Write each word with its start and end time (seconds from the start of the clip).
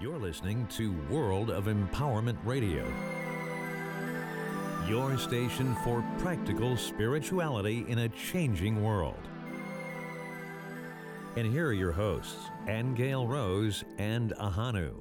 You're 0.00 0.18
listening 0.18 0.66
to 0.68 0.94
World 1.10 1.50
of 1.50 1.64
Empowerment 1.64 2.38
Radio, 2.42 2.90
your 4.88 5.18
station 5.18 5.74
for 5.84 6.02
practical 6.20 6.74
spirituality 6.78 7.84
in 7.86 7.98
a 7.98 8.08
changing 8.08 8.82
world. 8.82 9.28
And 11.36 11.52
here 11.52 11.66
are 11.66 11.74
your 11.74 11.92
hosts, 11.92 12.38
Angel 12.66 13.28
Rose 13.28 13.84
and 13.98 14.32
Ahanu. 14.38 14.94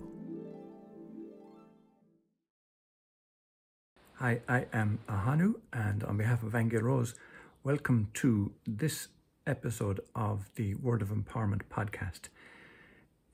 Hi, 4.16 4.41
I 4.50 4.66
am 4.73 5.00
Ahanu, 5.07 5.61
and 5.71 6.04
on 6.04 6.18
behalf 6.18 6.43
of 6.43 6.54
Angel 6.55 6.81
Rose, 6.81 7.16
welcome 7.63 8.09
to 8.16 8.52
this 8.68 9.07
episode 9.47 10.02
of 10.13 10.50
the 10.55 10.75
World 10.75 11.02
of 11.02 11.07
Empowerment 11.07 11.61
podcast. 11.71 12.27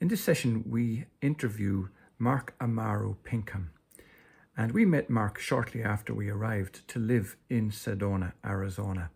In 0.02 0.10
this 0.10 0.22
session, 0.22 0.66
we 0.70 1.06
interview 1.22 1.88
Mark 2.20 2.54
Amaru 2.60 3.16
Pinkham. 3.24 3.72
And 4.58 4.74
we 4.74 4.84
met 4.84 5.10
Mark 5.10 5.40
shortly 5.40 5.84
after 5.84 6.14
we 6.14 6.30
arrived 6.30 6.86
to 6.90 7.00
live 7.00 7.38
in 7.50 7.72
Sedona, 7.72 8.34
Arizona. 8.46 9.10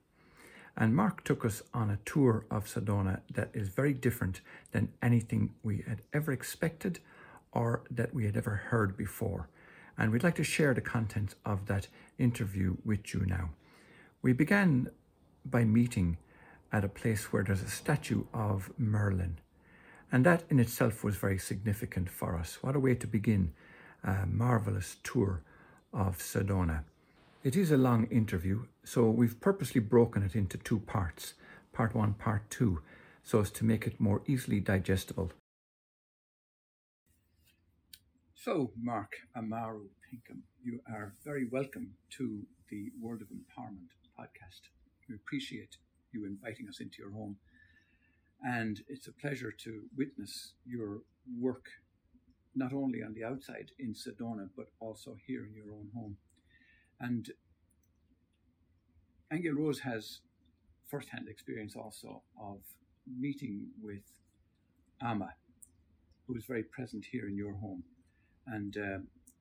And 0.78 0.96
Mark 0.96 1.26
took 1.26 1.44
us 1.44 1.62
on 1.74 1.90
a 1.90 2.00
tour 2.06 2.46
of 2.50 2.66
Sedona 2.66 3.20
that 3.34 3.50
is 3.54 3.68
very 3.68 3.94
different 3.94 4.40
than 4.72 4.94
anything 5.02 5.54
we 5.64 5.84
had 5.86 6.02
ever 6.14 6.32
expected 6.32 7.00
or 7.52 7.84
that 7.92 8.14
we 8.14 8.26
had 8.26 8.38
ever 8.38 8.56
heard 8.56 8.96
before. 8.96 9.50
And 9.98 10.14
we'd 10.14 10.24
like 10.24 10.36
to 10.36 10.46
share 10.46 10.74
the 10.74 10.80
contents 10.80 11.36
of 11.46 11.66
that 11.66 11.90
interview 12.18 12.78
with 12.86 13.14
you 13.14 13.26
now. 13.26 13.50
We 14.22 14.32
began 14.32 14.92
by 15.44 15.66
meeting 15.66 16.20
at 16.72 16.86
a 16.86 16.90
place 16.90 17.34
where 17.34 17.44
there's 17.44 17.64
a 17.64 17.70
statue 17.70 18.24
of 18.34 18.72
Merlin. 18.78 19.40
And 20.12 20.26
that 20.26 20.44
in 20.50 20.60
itself 20.60 21.04
was 21.04 21.16
very 21.16 21.38
significant 21.38 22.10
for 22.10 22.36
us. 22.36 22.58
What 22.62 22.76
a 22.76 22.80
way 22.80 22.96
to 22.96 23.08
begin 23.08 23.54
a 24.04 24.26
marvelous 24.26 24.98
tour 25.04 25.44
of 25.94 26.18
Sedona. 26.18 26.84
It 27.44 27.56
is 27.56 27.72
a 27.72 27.78
long 27.78 28.06
interview, 28.08 28.64
so 28.84 29.10
we've 29.10 29.40
purposely 29.40 29.82
broken 29.82 30.24
it 30.24 30.36
into 30.36 30.58
two 30.58 30.80
parts 30.80 31.34
part 31.72 31.96
one, 31.96 32.14
part 32.14 32.50
two, 32.50 32.82
so 33.24 33.40
as 33.40 33.52
to 33.52 33.64
make 33.64 33.88
it 33.88 34.00
more 34.00 34.22
easily 34.26 34.60
digestible. 34.60 35.32
So, 38.34 38.72
Mark 38.82 39.14
Amaru 39.36 39.88
Pinkham, 40.10 40.44
you 40.64 40.82
are 40.92 41.14
very 41.24 41.48
welcome 41.50 41.92
to 42.18 42.42
the 42.70 42.92
World 43.00 43.22
of 43.22 43.28
Empowerment 43.30 43.92
podcast. 44.20 44.62
We 45.08 45.16
appreciate 45.16 45.78
you 46.12 46.26
inviting 46.26 46.68
us 46.68 46.80
into 46.82 47.02
your 47.02 47.12
home 47.12 47.38
and 48.44 48.82
it's 48.88 49.08
a 49.08 49.12
pleasure 49.12 49.52
to 49.52 49.84
witness 49.98 50.54
your 50.66 51.02
work, 51.40 51.66
not 52.56 52.74
only 52.74 53.04
on 53.04 53.14
the 53.14 53.24
outside 53.24 53.72
in 53.80 53.94
Sedona, 53.94 54.50
but 54.56 54.68
also 54.80 55.16
here 55.28 55.46
in 55.46 55.54
your 55.54 55.74
own 55.74 55.90
home. 55.94 56.18
And 57.00 57.30
Angel 59.32 59.54
Rose 59.54 59.80
has 59.80 60.20
first-hand 60.88 61.28
experience 61.30 61.76
also 61.76 62.24
of 62.42 62.62
meeting 63.20 63.68
with 63.82 64.04
Amma, 65.02 65.34
who 66.26 66.34
was 66.34 66.46
very 66.46 66.64
present 66.64 67.06
here 67.12 67.28
in 67.28 67.38
your 67.38 67.54
home. 67.54 67.84
And 68.48 68.78
uh, 68.78 68.98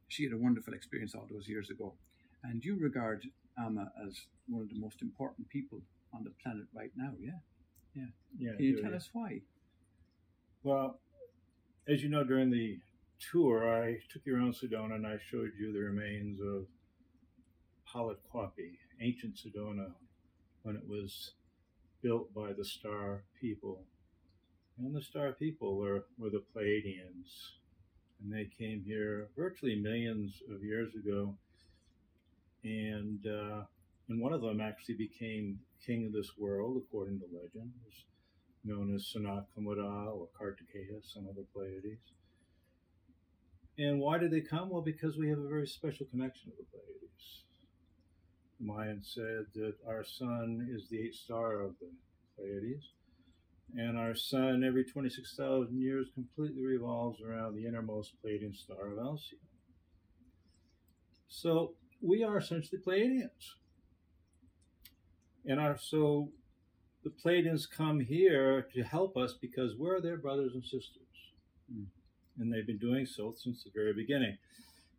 she 0.08 0.24
had 0.24 0.32
a 0.32 0.38
wonderful 0.38 0.74
experience 0.74 1.14
all 1.14 1.26
those 1.30 1.48
years 1.48 1.70
ago. 1.70 1.94
And 2.44 2.64
you 2.64 2.76
regard 2.76 3.24
Amma 3.58 3.90
as 4.06 4.26
one 4.46 4.62
of 4.62 4.68
the 4.68 4.78
most 4.78 5.02
important 5.02 5.48
people 5.48 5.80
on 6.14 6.24
the 6.24 6.32
planet 6.42 6.66
right 6.74 6.92
now, 6.96 7.12
yeah? 7.20 7.38
Yeah. 7.98 8.04
Yeah. 8.38 8.56
Can 8.56 8.64
you 8.64 8.82
tell 8.82 8.94
us 8.94 9.08
why? 9.12 9.40
Well, 10.62 11.00
as 11.88 12.02
you 12.02 12.08
know, 12.08 12.24
during 12.24 12.50
the 12.50 12.78
tour, 13.32 13.82
I 13.82 13.98
took 14.12 14.22
you 14.24 14.36
around 14.36 14.54
Sedona 14.54 14.94
and 14.94 15.06
I 15.06 15.18
showed 15.30 15.50
you 15.58 15.72
the 15.72 15.80
remains 15.80 16.40
of 16.40 16.66
Palatkwapi, 17.92 18.76
ancient 19.00 19.36
Sedona, 19.36 19.92
when 20.62 20.76
it 20.76 20.86
was 20.86 21.32
built 22.02 22.32
by 22.34 22.52
the 22.52 22.64
Star 22.64 23.24
people. 23.40 23.84
And 24.78 24.94
the 24.94 25.02
Star 25.02 25.32
people 25.32 25.76
were, 25.76 26.04
were 26.18 26.30
the 26.30 26.44
Pleiadians. 26.54 27.54
And 28.22 28.32
they 28.32 28.44
came 28.58 28.82
here 28.86 29.28
virtually 29.36 29.76
millions 29.76 30.42
of 30.52 30.62
years 30.62 30.94
ago. 30.94 31.34
And 32.64 33.26
uh, 33.26 33.62
and 34.08 34.20
one 34.20 34.32
of 34.32 34.40
them 34.40 34.60
actually 34.60 34.96
became 34.96 35.58
king 35.84 36.06
of 36.06 36.12
this 36.12 36.32
world, 36.38 36.82
according 36.82 37.18
to 37.20 37.26
legend. 37.26 37.72
Was 37.84 38.04
known 38.64 38.94
as 38.94 39.12
Sanat 39.14 39.44
Kumara 39.56 40.12
or 40.12 40.28
Kartikeya, 40.38 40.98
of 41.28 41.36
the 41.36 41.44
Pleiades. 41.54 42.12
And 43.78 44.00
why 44.00 44.18
did 44.18 44.32
they 44.32 44.40
come? 44.40 44.70
Well, 44.70 44.82
because 44.82 45.16
we 45.16 45.28
have 45.28 45.38
a 45.38 45.48
very 45.48 45.66
special 45.66 46.06
connection 46.06 46.50
to 46.50 46.56
the 46.56 46.64
Pleiades. 46.64 47.44
The 48.58 48.66
Mayan 48.66 49.02
said 49.02 49.46
that 49.54 49.74
our 49.86 50.04
sun 50.04 50.68
is 50.70 50.88
the 50.88 50.98
eighth 50.98 51.14
star 51.14 51.60
of 51.60 51.74
the 51.78 51.90
Pleiades, 52.36 52.90
and 53.76 53.96
our 53.96 54.14
sun 54.14 54.64
every 54.64 54.84
26,000 54.84 55.78
years 55.78 56.08
completely 56.14 56.64
revolves 56.64 57.20
around 57.20 57.54
the 57.54 57.66
innermost 57.66 58.14
Pleiadian 58.24 58.56
star 58.56 58.88
of 58.88 58.98
Alcyon. 58.98 59.40
So 61.28 61.74
we 62.00 62.24
are 62.24 62.38
essentially 62.38 62.80
Pleiadians. 62.84 63.54
And 65.46 65.60
our, 65.60 65.78
so 65.78 66.30
the 67.04 67.10
Pleiadians 67.10 67.70
come 67.70 68.00
here 68.00 68.66
to 68.74 68.82
help 68.82 69.16
us 69.16 69.34
because 69.40 69.76
we're 69.76 70.00
their 70.00 70.16
brothers 70.16 70.52
and 70.54 70.62
sisters. 70.62 71.06
Mm. 71.72 71.86
And 72.38 72.52
they've 72.52 72.66
been 72.66 72.78
doing 72.78 73.06
so 73.06 73.34
since 73.36 73.64
the 73.64 73.70
very 73.74 73.92
beginning. 73.92 74.36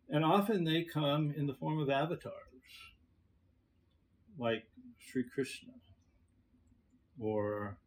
And 0.08 0.24
often 0.24 0.64
they 0.64 0.82
come 0.82 1.32
in 1.36 1.46
the 1.46 1.54
form 1.54 1.78
of 1.78 1.88
avatars, 1.88 2.34
like 4.38 4.64
Sri 4.98 5.24
Krishna 5.32 5.72
or 7.20 7.78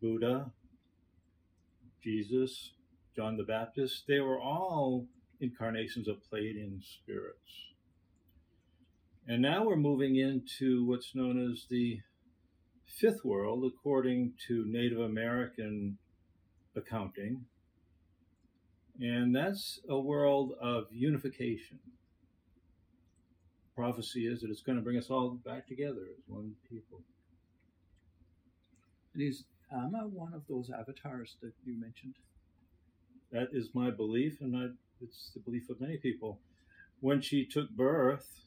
Buddha, 0.00 0.52
Jesus, 2.02 2.72
John 3.16 3.36
the 3.36 3.44
Baptist. 3.44 4.04
They 4.06 4.20
were 4.20 4.40
all 4.40 5.06
incarnations 5.40 6.06
of 6.08 6.16
Pleiadian 6.32 6.82
spirits. 6.82 7.71
And 9.28 9.40
now 9.40 9.64
we're 9.64 9.76
moving 9.76 10.16
into 10.16 10.84
what's 10.84 11.14
known 11.14 11.52
as 11.52 11.66
the 11.70 12.00
fifth 12.86 13.24
world, 13.24 13.64
according 13.64 14.32
to 14.48 14.64
Native 14.66 14.98
American 14.98 15.98
accounting. 16.74 17.44
And 19.00 19.34
that's 19.34 19.80
a 19.88 19.98
world 19.98 20.52
of 20.60 20.86
unification. 20.90 21.78
Prophecy 23.76 24.26
is 24.26 24.40
that 24.40 24.50
it's 24.50 24.62
going 24.62 24.76
to 24.76 24.84
bring 24.84 24.98
us 24.98 25.08
all 25.08 25.30
back 25.30 25.66
together 25.66 26.02
as 26.10 26.22
one 26.26 26.54
people. 26.68 27.00
And 29.14 29.22
is 29.22 29.44
Amma 29.72 30.08
one 30.08 30.34
of 30.34 30.42
those 30.48 30.70
avatars 30.70 31.36
that 31.42 31.52
you 31.64 31.80
mentioned? 31.80 32.14
That 33.30 33.48
is 33.52 33.70
my 33.72 33.90
belief, 33.90 34.40
and 34.40 34.54
I, 34.56 34.66
it's 35.00 35.30
the 35.32 35.40
belief 35.40 35.70
of 35.70 35.80
many 35.80 35.96
people. 35.96 36.40
When 37.00 37.22
she 37.22 37.46
took 37.46 37.70
birth, 37.70 38.42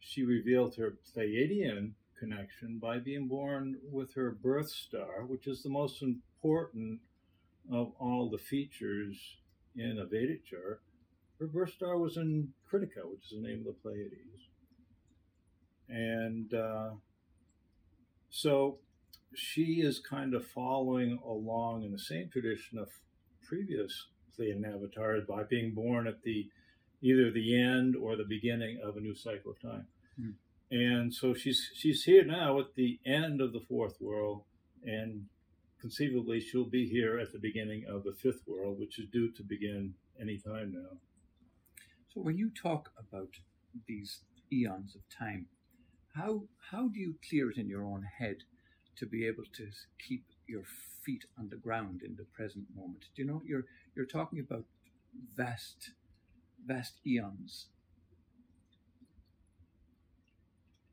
she 0.00 0.24
revealed 0.24 0.76
her 0.76 0.96
Pleiadian 1.14 1.92
connection 2.18 2.78
by 2.78 2.98
being 2.98 3.28
born 3.28 3.78
with 3.90 4.14
her 4.14 4.30
birth 4.30 4.70
star, 4.70 5.24
which 5.26 5.46
is 5.46 5.62
the 5.62 5.68
most 5.68 6.02
important 6.02 7.00
of 7.70 7.92
all 7.98 8.28
the 8.28 8.38
features 8.38 9.36
in 9.76 9.98
a 9.98 10.04
Vedic 10.04 10.44
chart. 10.44 10.82
Her 11.38 11.46
birth 11.46 11.72
star 11.72 11.96
was 11.96 12.16
in 12.16 12.48
Krittika, 12.70 13.04
which 13.04 13.24
is 13.26 13.40
the 13.40 13.48
name 13.48 13.60
of 13.60 13.66
the 13.66 13.72
Pleiades. 13.72 14.48
And 15.88 16.52
uh, 16.52 16.90
so 18.28 18.78
she 19.34 19.80
is 19.80 19.98
kind 19.98 20.34
of 20.34 20.46
following 20.46 21.18
along 21.24 21.84
in 21.84 21.92
the 21.92 21.98
same 21.98 22.28
tradition 22.30 22.78
of 22.78 22.88
previous 23.42 24.08
Pleiadian 24.38 24.66
avatars 24.66 25.24
by 25.28 25.42
being 25.44 25.74
born 25.74 26.06
at 26.06 26.22
the 26.22 26.48
either 27.02 27.30
the 27.30 27.60
end 27.60 27.96
or 27.96 28.16
the 28.16 28.24
beginning 28.24 28.80
of 28.82 28.96
a 28.96 29.00
new 29.00 29.14
cycle 29.14 29.52
of 29.52 29.60
time. 29.60 29.86
Hmm. 30.16 30.30
And 30.70 31.12
so 31.12 31.34
she's 31.34 31.70
she's 31.74 32.04
here 32.04 32.24
now 32.24 32.60
at 32.60 32.74
the 32.76 33.00
end 33.04 33.40
of 33.40 33.52
the 33.52 33.60
fourth 33.68 34.00
world, 34.00 34.42
and 34.84 35.26
conceivably 35.80 36.40
she'll 36.40 36.64
be 36.64 36.86
here 36.88 37.18
at 37.18 37.32
the 37.32 37.38
beginning 37.38 37.84
of 37.88 38.04
the 38.04 38.12
fifth 38.12 38.46
world, 38.46 38.78
which 38.78 38.98
is 38.98 39.08
due 39.08 39.32
to 39.32 39.42
begin 39.42 39.94
any 40.20 40.38
time 40.38 40.72
now. 40.72 40.98
So 42.14 42.20
when 42.20 42.36
you 42.36 42.50
talk 42.50 42.90
about 42.98 43.30
these 43.86 44.20
eons 44.52 44.94
of 44.94 45.02
time, 45.16 45.46
how 46.14 46.44
how 46.70 46.88
do 46.88 47.00
you 47.00 47.16
clear 47.28 47.50
it 47.50 47.56
in 47.56 47.68
your 47.68 47.84
own 47.84 48.04
head 48.18 48.36
to 48.96 49.06
be 49.06 49.26
able 49.26 49.44
to 49.54 49.68
keep 49.98 50.24
your 50.46 50.64
feet 51.04 51.24
on 51.38 51.48
the 51.48 51.56
ground 51.56 52.02
in 52.04 52.14
the 52.16 52.26
present 52.32 52.66
moment? 52.76 53.06
Do 53.14 53.22
you 53.22 53.28
know 53.28 53.42
you're 53.44 53.66
you're 53.96 54.06
talking 54.06 54.38
about 54.38 54.64
vast 55.36 55.90
vast 56.66 56.94
eons. 57.06 57.66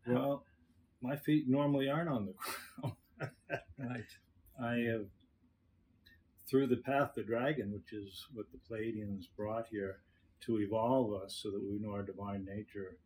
Well, 0.08 0.44
my 1.02 1.16
feet 1.16 1.48
normally 1.48 1.90
aren't 1.90 2.10
on 2.10 2.26
the 2.28 2.34
ground. 2.34 2.96
Right. 3.80 4.06
I 4.62 4.74
have 4.92 5.06
through 6.50 6.68
the 6.68 6.78
path 6.78 7.10
of 7.10 7.16
the 7.16 7.24
dragon, 7.24 7.72
which 7.72 7.94
is 7.94 8.26
what 8.34 8.48
the 8.52 8.58
Pleiadians 8.58 9.26
brought 9.36 9.68
here 9.70 10.00
to 10.46 10.60
evolve 10.60 11.14
us 11.14 11.40
so 11.42 11.52
that 11.52 11.64
we 11.64 11.80
know 11.80 11.92
our 11.92 12.04
divine 12.04 12.46
nature. 12.46 12.98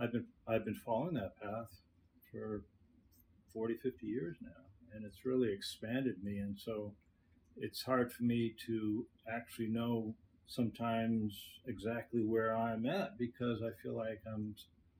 I've 0.00 0.12
been 0.12 0.26
I've 0.48 0.64
been 0.64 0.80
following 0.84 1.14
that 1.14 1.40
path 1.40 1.70
for 2.32 2.62
40, 3.52 3.74
50 3.82 4.06
years 4.06 4.36
now, 4.42 4.64
and 4.94 5.04
it's 5.04 5.24
really 5.24 5.52
expanded 5.52 6.22
me. 6.22 6.38
And 6.38 6.58
so 6.58 6.92
it's 7.56 7.82
hard 7.82 8.12
for 8.12 8.22
me 8.24 8.54
to 8.66 9.06
actually 9.32 9.68
know 9.68 10.14
sometimes 10.46 11.38
exactly 11.66 12.24
where 12.24 12.56
I'm 12.56 12.86
at 12.86 13.18
because 13.18 13.62
I 13.62 13.70
feel 13.82 13.94
like 13.94 14.20
I'm 14.26 14.54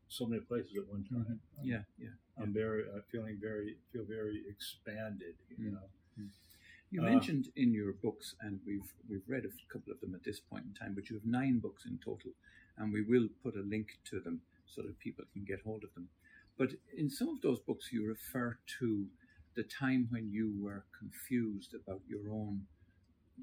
so 0.08 0.26
many 0.26 0.40
places 0.42 0.72
at 0.76 0.88
one 0.88 1.04
time. 1.04 1.40
Mm-hmm. 1.58 1.68
Yeah, 1.68 1.82
yeah. 1.98 2.08
I'm 2.38 2.52
very, 2.52 2.84
I'm 2.94 3.02
feeling 3.10 3.38
very, 3.40 3.76
feel 3.92 4.04
very 4.04 4.42
expanded. 4.48 5.34
You 5.48 5.70
Mm. 5.70 5.72
know. 5.74 5.88
You 6.90 7.02
Uh, 7.02 7.06
mentioned 7.06 7.48
in 7.56 7.72
your 7.74 7.92
books, 7.94 8.34
and 8.40 8.60
we've 8.64 8.92
we've 9.08 9.28
read 9.28 9.44
a 9.44 9.50
couple 9.72 9.92
of 9.92 10.00
them 10.00 10.14
at 10.14 10.22
this 10.24 10.40
point 10.40 10.64
in 10.66 10.72
time, 10.74 10.94
but 10.94 11.08
you 11.10 11.16
have 11.16 11.26
nine 11.26 11.58
books 11.58 11.84
in 11.84 11.98
total, 11.98 12.32
and 12.76 12.92
we 12.92 13.02
will 13.02 13.28
put 13.42 13.56
a 13.56 13.60
link 13.74 13.98
to 14.10 14.20
them 14.20 14.40
so 14.66 14.82
that 14.82 14.98
people 14.98 15.24
can 15.32 15.44
get 15.44 15.60
hold 15.62 15.84
of 15.84 15.92
them. 15.94 16.08
But 16.56 16.70
in 16.96 17.10
some 17.10 17.28
of 17.28 17.40
those 17.42 17.60
books, 17.60 17.92
you 17.92 18.06
refer 18.06 18.58
to 18.78 19.08
the 19.54 19.64
time 19.64 20.06
when 20.10 20.30
you 20.30 20.54
were 20.62 20.84
confused 20.98 21.74
about 21.74 22.02
your 22.08 22.30
own 22.30 22.66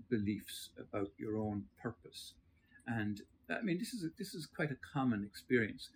beliefs, 0.10 0.69
about 0.78 1.12
your 1.18 1.38
own 1.38 1.66
purpose, 1.81 2.34
and 2.88 3.22
I 3.50 3.62
mean 3.62 3.78
this 3.78 3.94
is 3.94 4.04
a, 4.04 4.10
this 4.18 4.34
is 4.34 4.45
quite 4.45 4.72
a 4.72 4.78
common 4.94 5.24
experience. 5.24 5.90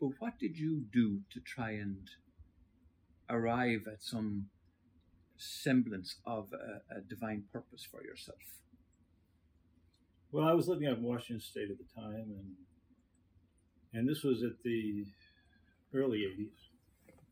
But 0.00 0.10
what 0.18 0.38
did 0.38 0.58
you 0.58 0.84
do 0.92 1.20
to 1.32 1.40
try 1.40 1.70
and 1.70 2.08
arrive 3.30 3.86
at 3.90 4.02
some 4.02 4.46
semblance 5.36 6.16
of 6.26 6.50
a, 6.52 6.96
a 6.96 7.00
divine 7.00 7.44
purpose 7.52 7.86
for 7.90 8.02
yourself. 8.02 8.38
Well, 10.32 10.46
I 10.46 10.52
was 10.52 10.68
living 10.68 10.88
out 10.88 10.98
in 10.98 11.04
Washington 11.04 11.40
State 11.40 11.70
at 11.70 11.78
the 11.78 12.00
time, 12.00 12.32
and 12.38 12.54
and 13.92 14.08
this 14.08 14.24
was 14.24 14.42
at 14.42 14.62
the 14.64 15.04
early 15.94 16.18
'80s, 16.18 16.48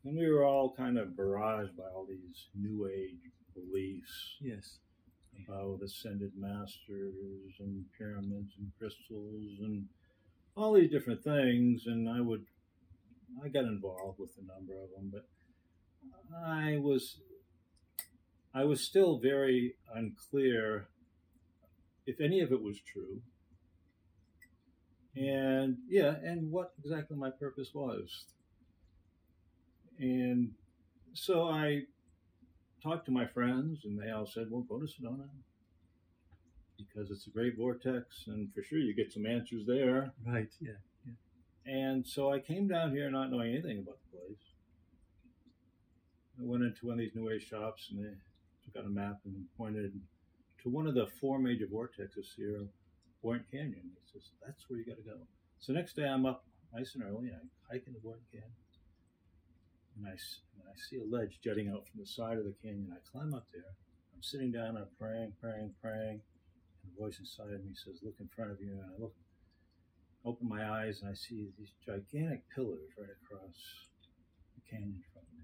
and 0.05 0.17
we 0.17 0.29
were 0.31 0.45
all 0.45 0.73
kind 0.75 0.97
of 0.97 1.09
barraged 1.09 1.75
by 1.75 1.83
all 1.83 2.05
these 2.07 2.47
New 2.55 2.87
Age 2.87 3.31
beliefs 3.53 4.37
Yes. 4.41 4.79
About 5.45 5.81
ascended 5.83 6.31
masters 6.37 7.53
and 7.59 7.85
pyramids 7.97 8.53
and 8.57 8.71
crystals 8.77 9.59
and 9.61 9.85
all 10.55 10.73
these 10.73 10.91
different 10.91 11.23
things, 11.23 11.83
and 11.87 12.07
I 12.07 12.21
would 12.21 12.45
I 13.43 13.49
got 13.49 13.65
involved 13.65 14.19
with 14.19 14.31
a 14.37 14.45
number 14.45 14.73
of 14.73 14.89
them, 14.91 15.11
but 15.11 15.25
I 16.45 16.77
was 16.77 17.17
I 18.53 18.63
was 18.65 18.81
still 18.81 19.17
very 19.17 19.75
unclear 19.93 20.87
if 22.05 22.21
any 22.21 22.41
of 22.41 22.51
it 22.51 22.61
was 22.61 22.79
true. 22.81 23.21
And 25.15 25.77
yeah, 25.87 26.15
and 26.23 26.51
what 26.51 26.73
exactly 26.83 27.17
my 27.17 27.29
purpose 27.29 27.71
was. 27.73 28.25
And 29.99 30.51
so 31.13 31.47
I 31.47 31.83
talked 32.83 33.05
to 33.05 33.11
my 33.11 33.25
friends, 33.25 33.85
and 33.85 33.99
they 33.99 34.11
all 34.11 34.25
said, 34.25 34.47
Well, 34.51 34.61
go 34.61 34.79
to 34.79 34.85
Sedona 34.85 35.29
because 36.77 37.11
it's 37.11 37.27
a 37.27 37.29
great 37.29 37.55
vortex, 37.57 38.25
and 38.27 38.53
for 38.53 38.61
sure 38.61 38.79
you 38.79 38.93
get 38.93 39.11
some 39.11 39.25
answers 39.25 39.65
there. 39.65 40.11
Right. 40.25 40.49
Yeah. 40.59 40.71
And 41.65 42.05
so 42.05 42.31
I 42.31 42.39
came 42.39 42.67
down 42.67 42.91
here 42.91 43.09
not 43.09 43.31
knowing 43.31 43.53
anything 43.53 43.79
about 43.79 43.97
the 44.11 44.17
place. 44.17 44.43
I 46.39 46.43
went 46.43 46.63
into 46.63 46.87
one 46.87 46.93
of 46.93 46.99
these 46.99 47.15
New 47.15 47.29
Age 47.29 47.47
shops 47.47 47.89
and 47.89 48.03
they 48.03 48.09
took 48.65 48.75
out 48.77 48.85
a 48.85 48.89
map 48.89 49.19
and 49.25 49.45
pointed 49.57 49.93
to 50.63 50.69
one 50.69 50.87
of 50.87 50.95
the 50.95 51.07
four 51.21 51.39
major 51.39 51.67
vortexes 51.67 52.35
here, 52.35 52.65
Boynton 53.23 53.45
Canyon. 53.49 53.91
He 53.93 54.11
says, 54.11 54.29
That's 54.45 54.69
where 54.69 54.79
you 54.79 54.85
got 54.85 54.97
to 54.97 55.03
go. 55.03 55.17
So 55.59 55.71
next 55.71 55.95
day 55.95 56.05
I'm 56.05 56.25
up 56.25 56.43
nice 56.73 56.95
and 56.95 57.03
early 57.03 57.29
and 57.29 57.49
I 57.69 57.73
hike 57.73 57.87
in 57.87 57.93
the 57.93 57.99
Boynton 57.99 58.25
Canyon. 58.31 58.51
And 59.97 60.07
I, 60.07 60.11
and 60.11 60.65
I 60.65 60.75
see 60.77 60.97
a 60.97 61.05
ledge 61.05 61.39
jutting 61.43 61.69
out 61.69 61.85
from 61.87 62.01
the 62.01 62.07
side 62.07 62.37
of 62.37 62.45
the 62.45 62.55
canyon. 62.61 62.91
I 62.91 63.01
climb 63.09 63.33
up 63.33 63.45
there. 63.53 63.73
I'm 64.15 64.23
sitting 64.23 64.51
down, 64.51 64.77
I'm 64.77 64.89
praying, 64.99 65.33
praying, 65.39 65.73
praying. 65.81 66.19
And 66.19 66.91
a 66.91 66.99
voice 66.99 67.19
inside 67.19 67.53
of 67.53 67.63
me 67.63 67.73
says, 67.73 68.01
Look 68.01 68.15
in 68.19 68.29
front 68.35 68.51
of 68.51 68.61
you. 68.61 68.73
And 68.73 68.89
I 68.89 68.99
look 68.99 69.13
open 70.25 70.47
my 70.47 70.63
eyes 70.63 71.01
and 71.01 71.11
I 71.11 71.15
see 71.15 71.51
these 71.59 71.75
gigantic 71.85 72.43
pillars 72.55 72.95
right 72.97 73.11
across 73.11 73.59
the 74.55 74.63
canyon 74.69 75.03
from 75.11 75.27
me. 75.35 75.43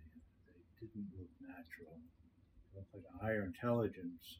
They 0.80 0.88
didn't 0.88 1.12
look 1.20 1.32
natural. 1.44 2.00
They 2.72 2.80
looked 2.80 2.94
like 2.96 3.08
a 3.12 3.24
higher 3.24 3.44
intelligence 3.44 4.40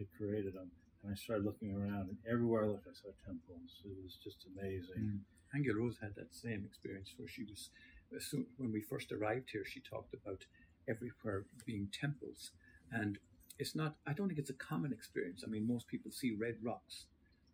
had 0.00 0.08
created 0.16 0.56
them. 0.56 0.72
And 1.04 1.12
I 1.12 1.16
started 1.16 1.44
looking 1.44 1.72
around, 1.76 2.08
and 2.08 2.18
everywhere 2.28 2.64
I 2.64 2.68
looked, 2.72 2.88
I 2.88 2.96
saw 2.96 3.12
temples. 3.24 3.80
It 3.84 3.96
was 4.02 4.16
just 4.24 4.48
amazing. 4.52 5.20
Mm. 5.52 5.76
Rose 5.76 5.96
had 6.00 6.14
that 6.16 6.32
same 6.32 6.64
experience 6.64 7.12
where 7.16 7.28
she 7.28 7.44
was, 7.44 7.52
as 7.52 7.89
soon, 8.18 8.46
when 8.56 8.72
we 8.72 8.80
first 8.80 9.12
arrived 9.12 9.50
here, 9.52 9.64
she 9.64 9.80
talked 9.80 10.14
about 10.14 10.44
everywhere 10.88 11.44
being 11.64 11.88
temples. 11.92 12.50
And 12.90 13.18
it's 13.58 13.76
not, 13.76 13.96
I 14.06 14.12
don't 14.12 14.28
think 14.28 14.40
it's 14.40 14.50
a 14.50 14.54
common 14.54 14.92
experience. 14.92 15.44
I 15.46 15.50
mean, 15.50 15.66
most 15.66 15.86
people 15.86 16.10
see 16.10 16.32
red 16.38 16.56
rocks, 16.62 17.06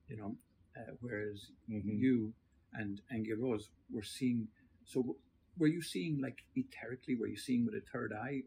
you 0.09 0.17
know, 0.17 0.37
uh, 0.77 0.93
whereas 1.01 1.51
Mhm. 1.69 1.99
you 1.99 2.35
and 2.73 3.01
Angel 3.13 3.37
Rose 3.39 3.71
were 3.91 4.03
seeing, 4.03 4.49
so 4.85 5.17
were 5.59 5.67
you 5.67 5.83
seeing 5.83 6.21
like 6.21 6.45
etherically? 6.57 7.19
Were 7.19 7.27
you 7.27 7.37
seeing 7.37 7.65
with 7.65 7.75
a 7.75 7.81
third 7.93 8.13
eye? 8.13 8.45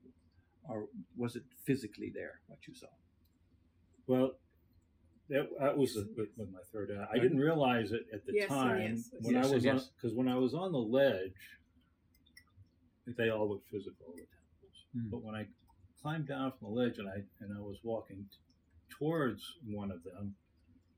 Or 0.64 0.88
was 1.16 1.36
it 1.36 1.44
physically 1.66 2.10
there, 2.14 2.42
what 2.48 2.68
you 2.68 2.74
saw? 2.76 2.88
Well, 4.08 4.40
that, 5.30 5.48
that 5.60 5.78
was 5.78 5.94
the, 5.94 6.08
with, 6.16 6.30
with 6.38 6.52
my 6.52 6.60
third 6.72 6.92
eye. 6.92 7.08
I 7.12 7.20
didn't 7.20 7.40
realize 7.40 7.92
it 7.92 8.08
at 8.14 8.26
the 8.26 8.34
Yes 8.34 8.48
time 8.50 8.96
yes. 8.96 9.12
when 9.22 9.36
Yes 9.36 9.46
I 9.46 9.48
and 9.48 9.56
was 9.56 9.66
on 9.66 9.82
because 9.96 10.14
when 10.16 10.28
I 10.28 10.36
was 10.36 10.54
on 10.54 10.72
the 10.72 10.80
ledge, 10.80 11.34
they 13.18 13.30
all 13.30 13.48
looked 13.50 13.70
physical, 13.70 14.08
the 14.16 14.22
temples. 14.22 14.78
Hmm. 14.94 15.10
But 15.10 15.24
when 15.24 15.36
I 15.36 15.48
climbed 16.02 16.28
down 16.28 16.52
from 16.58 16.70
the 16.74 16.80
ledge 16.82 16.98
and 16.98 17.08
I 17.10 17.24
and 17.42 17.56
I 17.58 17.62
was 17.62 17.78
walking 17.84 18.26
t- 18.32 18.38
towards 18.98 19.44
one 19.68 19.92
of 19.92 20.04
them, 20.04 20.36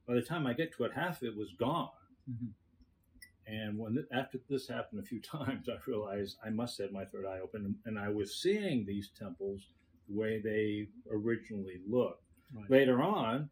by 0.07 0.15
the 0.15 0.21
time 0.21 0.45
I 0.47 0.53
get 0.53 0.73
to 0.77 0.83
it, 0.85 0.93
half 0.93 1.21
of 1.21 1.27
it 1.29 1.37
was 1.37 1.53
gone. 1.59 1.89
Mhm. 2.29 2.49
And 3.47 3.77
when 3.77 3.93
th- 3.95 4.05
after 4.13 4.39
this 4.49 4.67
happened 4.67 5.01
a 5.01 5.05
few 5.05 5.21
times, 5.37 5.67
I 5.69 5.77
realized 5.87 6.37
I 6.45 6.49
must 6.49 6.77
have 6.79 6.91
my 6.91 7.05
third 7.05 7.25
eye 7.25 7.39
open, 7.39 7.75
and 7.85 7.97
I 7.99 8.09
was 8.09 8.41
seeing 8.41 8.85
these 8.85 9.09
temples 9.17 9.61
the 10.07 10.15
way 10.15 10.39
they 10.41 10.87
originally 11.11 11.81
looked. 11.87 12.23
Right. 12.53 12.69
Later 12.69 13.01
on, 13.01 13.49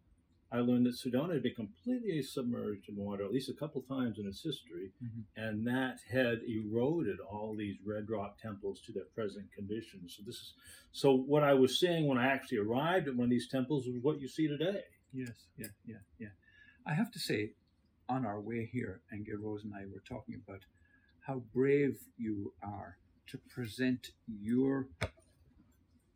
I 0.51 0.59
learned 0.59 0.87
that 0.87 0.95
Sedona 0.95 1.33
had 1.33 1.43
been 1.43 1.53
completely 1.53 2.21
submerged 2.23 2.89
in 2.89 2.95
water 2.95 3.23
at 3.23 3.31
least 3.31 3.49
a 3.49 3.53
couple 3.53 3.81
times 3.83 4.17
in 4.17 4.25
its 4.25 4.41
history, 4.43 4.91
Mhm. 5.01 5.25
and 5.35 5.67
that 5.67 5.99
had 6.07 6.41
eroded 6.43 7.19
all 7.19 7.55
these 7.55 7.79
red 7.81 8.09
rock 8.09 8.39
temples 8.39 8.81
to 8.81 8.91
their 8.91 9.05
present 9.05 9.51
condition. 9.51 10.09
So 10.09 10.23
this 10.23 10.35
is 10.35 10.53
so 10.91 11.13
what 11.15 11.43
I 11.43 11.53
was 11.53 11.79
seeing 11.79 12.07
when 12.07 12.17
I 12.17 12.25
actually 12.27 12.57
arrived 12.57 13.07
at 13.07 13.15
one 13.15 13.25
of 13.25 13.29
these 13.29 13.47
temples 13.47 13.87
was 13.87 14.01
what 14.01 14.19
you 14.19 14.27
see 14.27 14.47
today. 14.47 14.83
Yes, 15.13 15.47
yeah, 15.55 15.67
yeah, 15.85 16.01
yeah. 16.17 16.31
I 16.85 16.93
have 16.95 17.11
to 17.11 17.19
say, 17.19 17.53
on 18.07 18.25
our 18.25 18.41
way 18.41 18.65
here, 18.65 19.03
Angel 19.11 19.37
Rose 19.37 19.63
and 19.63 19.73
I 19.75 19.85
were 19.85 19.99
talking 20.01 20.33
about 20.35 20.65
how 21.21 21.39
brave 21.53 21.99
you 22.17 22.55
are 22.63 22.97
to 23.27 23.37
present 23.37 24.11
your 24.27 24.89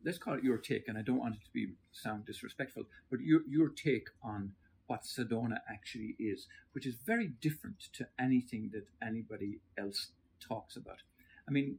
let's 0.04 0.18
call 0.18 0.36
it 0.36 0.44
your 0.44 0.58
take, 0.58 0.88
and 0.88 0.98
I 0.98 1.02
don't 1.02 1.20
want 1.20 1.36
it 1.36 1.46
to 1.46 1.54
be 1.54 1.74
sound 1.92 2.26
disrespectful, 2.26 2.84
but 3.10 3.22
your 3.22 3.42
your 3.48 3.70
take 3.70 4.08
on 4.22 4.54
what 4.88 5.04
Sedona 5.04 5.60
actually 5.70 6.16
is, 6.20 6.48
which 6.74 6.86
is 6.86 6.96
very 7.06 7.28
different 7.42 7.80
to 7.94 8.08
anything 8.20 8.72
that 8.74 8.88
anybody 9.06 9.60
else 9.78 10.10
talks 10.40 10.76
about. 10.76 10.98
I 11.48 11.52
mean, 11.52 11.78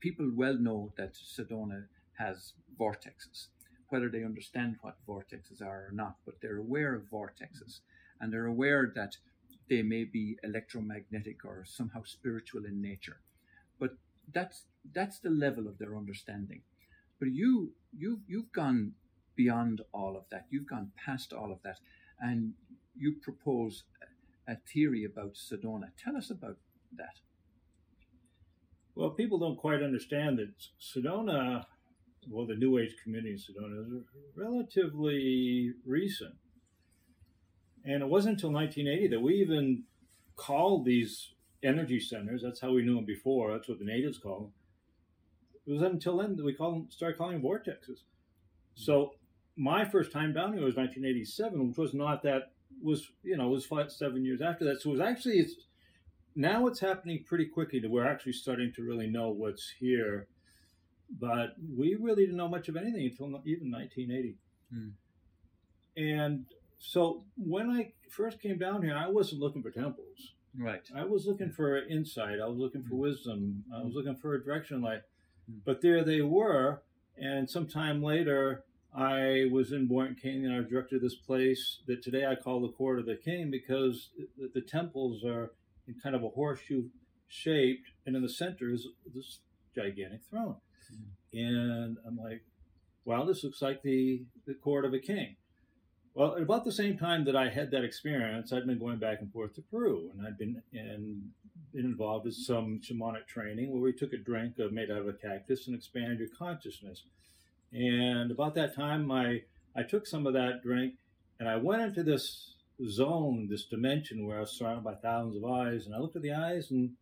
people 0.00 0.30
well 0.34 0.56
know 0.56 0.92
that 0.96 1.14
Sedona 1.14 1.84
has 2.18 2.52
vortexes, 2.78 3.48
whether 3.88 4.08
they 4.08 4.24
understand 4.24 4.76
what 4.80 4.96
vortexes 5.06 5.60
are 5.60 5.88
or 5.88 5.92
not, 5.92 6.16
but 6.24 6.36
they're 6.40 6.58
aware 6.58 6.94
of 6.94 7.10
vortexes 7.10 7.80
and 8.20 8.32
they're 8.32 8.46
aware 8.46 8.92
that 8.94 9.16
they 9.68 9.82
may 9.82 10.04
be 10.04 10.38
electromagnetic 10.42 11.44
or 11.44 11.64
somehow 11.66 12.02
spiritual 12.04 12.64
in 12.64 12.80
nature. 12.80 13.20
But 13.78 13.96
that's 14.32 14.64
that's 14.94 15.18
the 15.18 15.30
level 15.30 15.66
of 15.66 15.78
their 15.78 15.96
understanding. 15.96 16.62
But 17.18 17.30
you 17.32 17.72
you've, 17.96 18.20
you've 18.26 18.52
gone 18.52 18.92
beyond 19.34 19.82
all 19.92 20.16
of 20.16 20.24
that. 20.30 20.46
You've 20.50 20.68
gone 20.68 20.92
past 21.04 21.32
all 21.32 21.52
of 21.52 21.62
that, 21.62 21.78
and 22.20 22.52
you 22.96 23.16
propose 23.22 23.84
a, 24.48 24.52
a 24.52 24.56
theory 24.72 25.04
about 25.04 25.34
Sedona. 25.34 25.90
Tell 26.02 26.16
us 26.16 26.30
about 26.30 26.56
that. 26.96 27.20
Well, 28.94 29.10
people 29.10 29.38
don't 29.38 29.58
quite 29.58 29.82
understand 29.82 30.38
that 30.38 30.54
Sedona, 30.80 31.64
well, 32.30 32.46
the 32.46 32.54
New 32.54 32.78
Age 32.78 32.94
community 33.02 33.32
in 33.32 33.36
Sedona 33.38 33.80
is 33.82 34.04
relatively 34.34 35.72
recent. 35.84 36.34
And 37.84 38.02
it 38.02 38.08
wasn't 38.08 38.36
until 38.36 38.52
1980 38.52 39.08
that 39.14 39.20
we 39.20 39.34
even 39.34 39.84
called 40.34 40.86
these 40.86 41.34
energy 41.62 42.00
centers, 42.00 42.42
that's 42.42 42.60
how 42.60 42.72
we 42.72 42.82
knew 42.82 42.96
them 42.96 43.04
before, 43.04 43.52
that's 43.52 43.68
what 43.68 43.78
the 43.78 43.84
natives 43.84 44.18
call 44.18 44.40
them. 44.40 44.52
It 45.66 45.72
was 45.72 45.82
until 45.82 46.18
then 46.18 46.36
that 46.36 46.44
we 46.44 46.54
call 46.54 46.72
them, 46.72 46.86
started 46.90 47.18
calling 47.18 47.40
them 47.40 47.42
vortexes. 47.42 48.00
So 48.74 49.14
my 49.56 49.84
first 49.84 50.12
time 50.12 50.32
down 50.32 50.52
here 50.52 50.64
was 50.64 50.76
1987, 50.76 51.68
which 51.68 51.76
was 51.76 51.94
not 51.94 52.22
that 52.22 52.52
was 52.82 53.10
you 53.22 53.36
know 53.36 53.48
was 53.48 53.64
five, 53.64 53.90
seven 53.90 54.24
years 54.24 54.40
after 54.42 54.64
that. 54.66 54.80
So 54.80 54.90
it 54.90 54.92
was 54.92 55.00
actually 55.00 55.38
it's 55.38 55.54
now 56.34 56.66
it's 56.66 56.80
happening 56.80 57.24
pretty 57.26 57.46
quickly 57.46 57.80
to 57.80 57.88
we're 57.88 58.06
actually 58.06 58.32
starting 58.32 58.72
to 58.76 58.82
really 58.82 59.06
know 59.06 59.30
what's 59.30 59.72
here, 59.80 60.28
but 61.18 61.56
we 61.76 61.96
really 61.98 62.24
didn't 62.24 62.36
know 62.36 62.48
much 62.48 62.68
of 62.68 62.76
anything 62.76 63.06
until 63.10 63.26
even 63.46 63.70
1980. 63.70 64.36
Hmm. 64.72 64.88
And 65.96 66.46
so 66.78 67.24
when 67.36 67.70
I 67.70 67.92
first 68.10 68.40
came 68.40 68.58
down 68.58 68.82
here, 68.82 68.94
I 68.94 69.08
wasn't 69.08 69.40
looking 69.40 69.62
for 69.62 69.70
temples. 69.70 70.34
Right. 70.58 70.82
I 70.94 71.04
was 71.04 71.26
looking 71.26 71.50
for 71.50 71.78
insight. 71.86 72.38
I 72.42 72.46
was 72.46 72.58
looking 72.58 72.82
for 72.82 72.96
wisdom. 72.96 73.64
I 73.74 73.82
was 73.82 73.94
looking 73.94 74.16
for 74.16 74.34
a 74.34 74.42
direction 74.42 74.76
in 74.76 74.82
life. 74.82 75.02
Mm. 75.02 75.15
Hmm. 75.50 75.58
But 75.64 75.80
there 75.82 76.04
they 76.04 76.22
were. 76.22 76.82
And 77.16 77.48
sometime 77.48 78.02
later, 78.02 78.64
I 78.94 79.46
was 79.50 79.72
in 79.72 79.86
Boynton 79.86 80.16
Canyon 80.20 80.46
and 80.46 80.54
I 80.54 80.58
was 80.58 80.68
director 80.68 80.96
of 80.96 81.02
this 81.02 81.16
place 81.16 81.80
that 81.86 82.02
today 82.02 82.26
I 82.26 82.34
call 82.34 82.60
the 82.60 82.72
Court 82.72 82.98
of 82.98 83.06
the 83.06 83.16
King 83.16 83.50
because 83.50 84.10
the, 84.38 84.50
the 84.54 84.60
temples 84.60 85.24
are 85.24 85.52
in 85.86 85.94
kind 86.02 86.14
of 86.14 86.24
a 86.24 86.28
horseshoe 86.28 86.84
shaped, 87.28 87.88
and 88.04 88.16
in 88.16 88.22
the 88.22 88.28
center 88.28 88.70
is 88.72 88.86
this 89.14 89.40
gigantic 89.74 90.20
throne. 90.28 90.56
Hmm. 90.90 91.38
And 91.38 91.96
I'm 92.06 92.16
like, 92.16 92.42
wow, 93.04 93.24
this 93.24 93.44
looks 93.44 93.62
like 93.62 93.82
the, 93.82 94.24
the 94.46 94.54
Court 94.54 94.84
of 94.84 94.94
a 94.94 94.98
King. 94.98 95.36
Well, 96.16 96.34
at 96.34 96.40
about 96.40 96.64
the 96.64 96.72
same 96.72 96.96
time 96.96 97.26
that 97.26 97.36
I 97.36 97.50
had 97.50 97.70
that 97.72 97.84
experience, 97.84 98.50
I'd 98.50 98.66
been 98.66 98.78
going 98.78 98.96
back 98.96 99.20
and 99.20 99.30
forth 99.30 99.52
to 99.56 99.60
Peru, 99.60 100.10
and 100.10 100.26
I'd 100.26 100.38
been 100.38 100.62
in, 100.72 101.30
been 101.74 101.84
involved 101.84 102.24
with 102.24 102.34
some 102.34 102.80
shamanic 102.80 103.26
training 103.26 103.70
where 103.70 103.82
we 103.82 103.92
took 103.92 104.14
a 104.14 104.16
drink 104.16 104.54
made 104.72 104.90
out 104.90 105.02
of 105.02 105.08
a 105.08 105.12
cactus 105.12 105.66
and 105.66 105.76
expanded 105.76 106.18
your 106.18 106.28
consciousness. 106.28 107.02
And 107.70 108.30
about 108.30 108.54
that 108.54 108.74
time, 108.74 109.12
I 109.12 109.42
I 109.76 109.82
took 109.82 110.06
some 110.06 110.26
of 110.26 110.32
that 110.32 110.62
drink, 110.62 110.94
and 111.38 111.50
I 111.50 111.56
went 111.56 111.82
into 111.82 112.02
this 112.02 112.54
zone, 112.88 113.48
this 113.50 113.66
dimension 113.66 114.26
where 114.26 114.38
I 114.38 114.40
was 114.40 114.52
surrounded 114.52 114.84
by 114.84 114.94
thousands 114.94 115.36
of 115.36 115.44
eyes, 115.44 115.84
and 115.84 115.94
I 115.94 115.98
looked 115.98 116.16
at 116.16 116.22
the 116.22 116.32
eyes, 116.32 116.70
and 116.70 116.92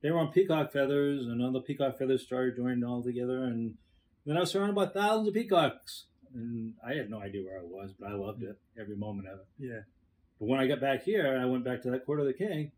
they 0.00 0.12
were 0.12 0.20
on 0.20 0.30
peacock 0.30 0.70
feathers, 0.70 1.26
and 1.26 1.42
all 1.42 1.50
the 1.50 1.60
peacock 1.60 1.98
feathers 1.98 2.22
started 2.22 2.54
joining 2.54 2.84
all 2.84 3.02
together, 3.02 3.42
and 3.42 3.74
then 4.24 4.36
I 4.36 4.40
was 4.40 4.52
surrounded 4.52 4.76
by 4.76 4.86
thousands 4.86 5.26
of 5.26 5.34
peacocks 5.34 6.04
and 6.34 6.74
I 6.86 6.94
had 6.94 7.10
no 7.10 7.20
idea 7.20 7.42
where 7.44 7.58
I 7.58 7.62
was, 7.62 7.92
but 7.98 8.10
I 8.10 8.14
loved 8.14 8.42
it 8.42 8.58
every 8.80 8.96
moment 8.96 9.28
of 9.28 9.40
it. 9.40 9.46
Yeah. 9.58 9.80
But 10.38 10.48
when 10.48 10.60
I 10.60 10.66
got 10.66 10.80
back 10.80 11.02
here, 11.04 11.38
I 11.40 11.44
went 11.44 11.64
back 11.64 11.82
to 11.82 11.90
that 11.90 12.06
court 12.06 12.20
of 12.20 12.26
the 12.26 12.32
king, 12.32 12.72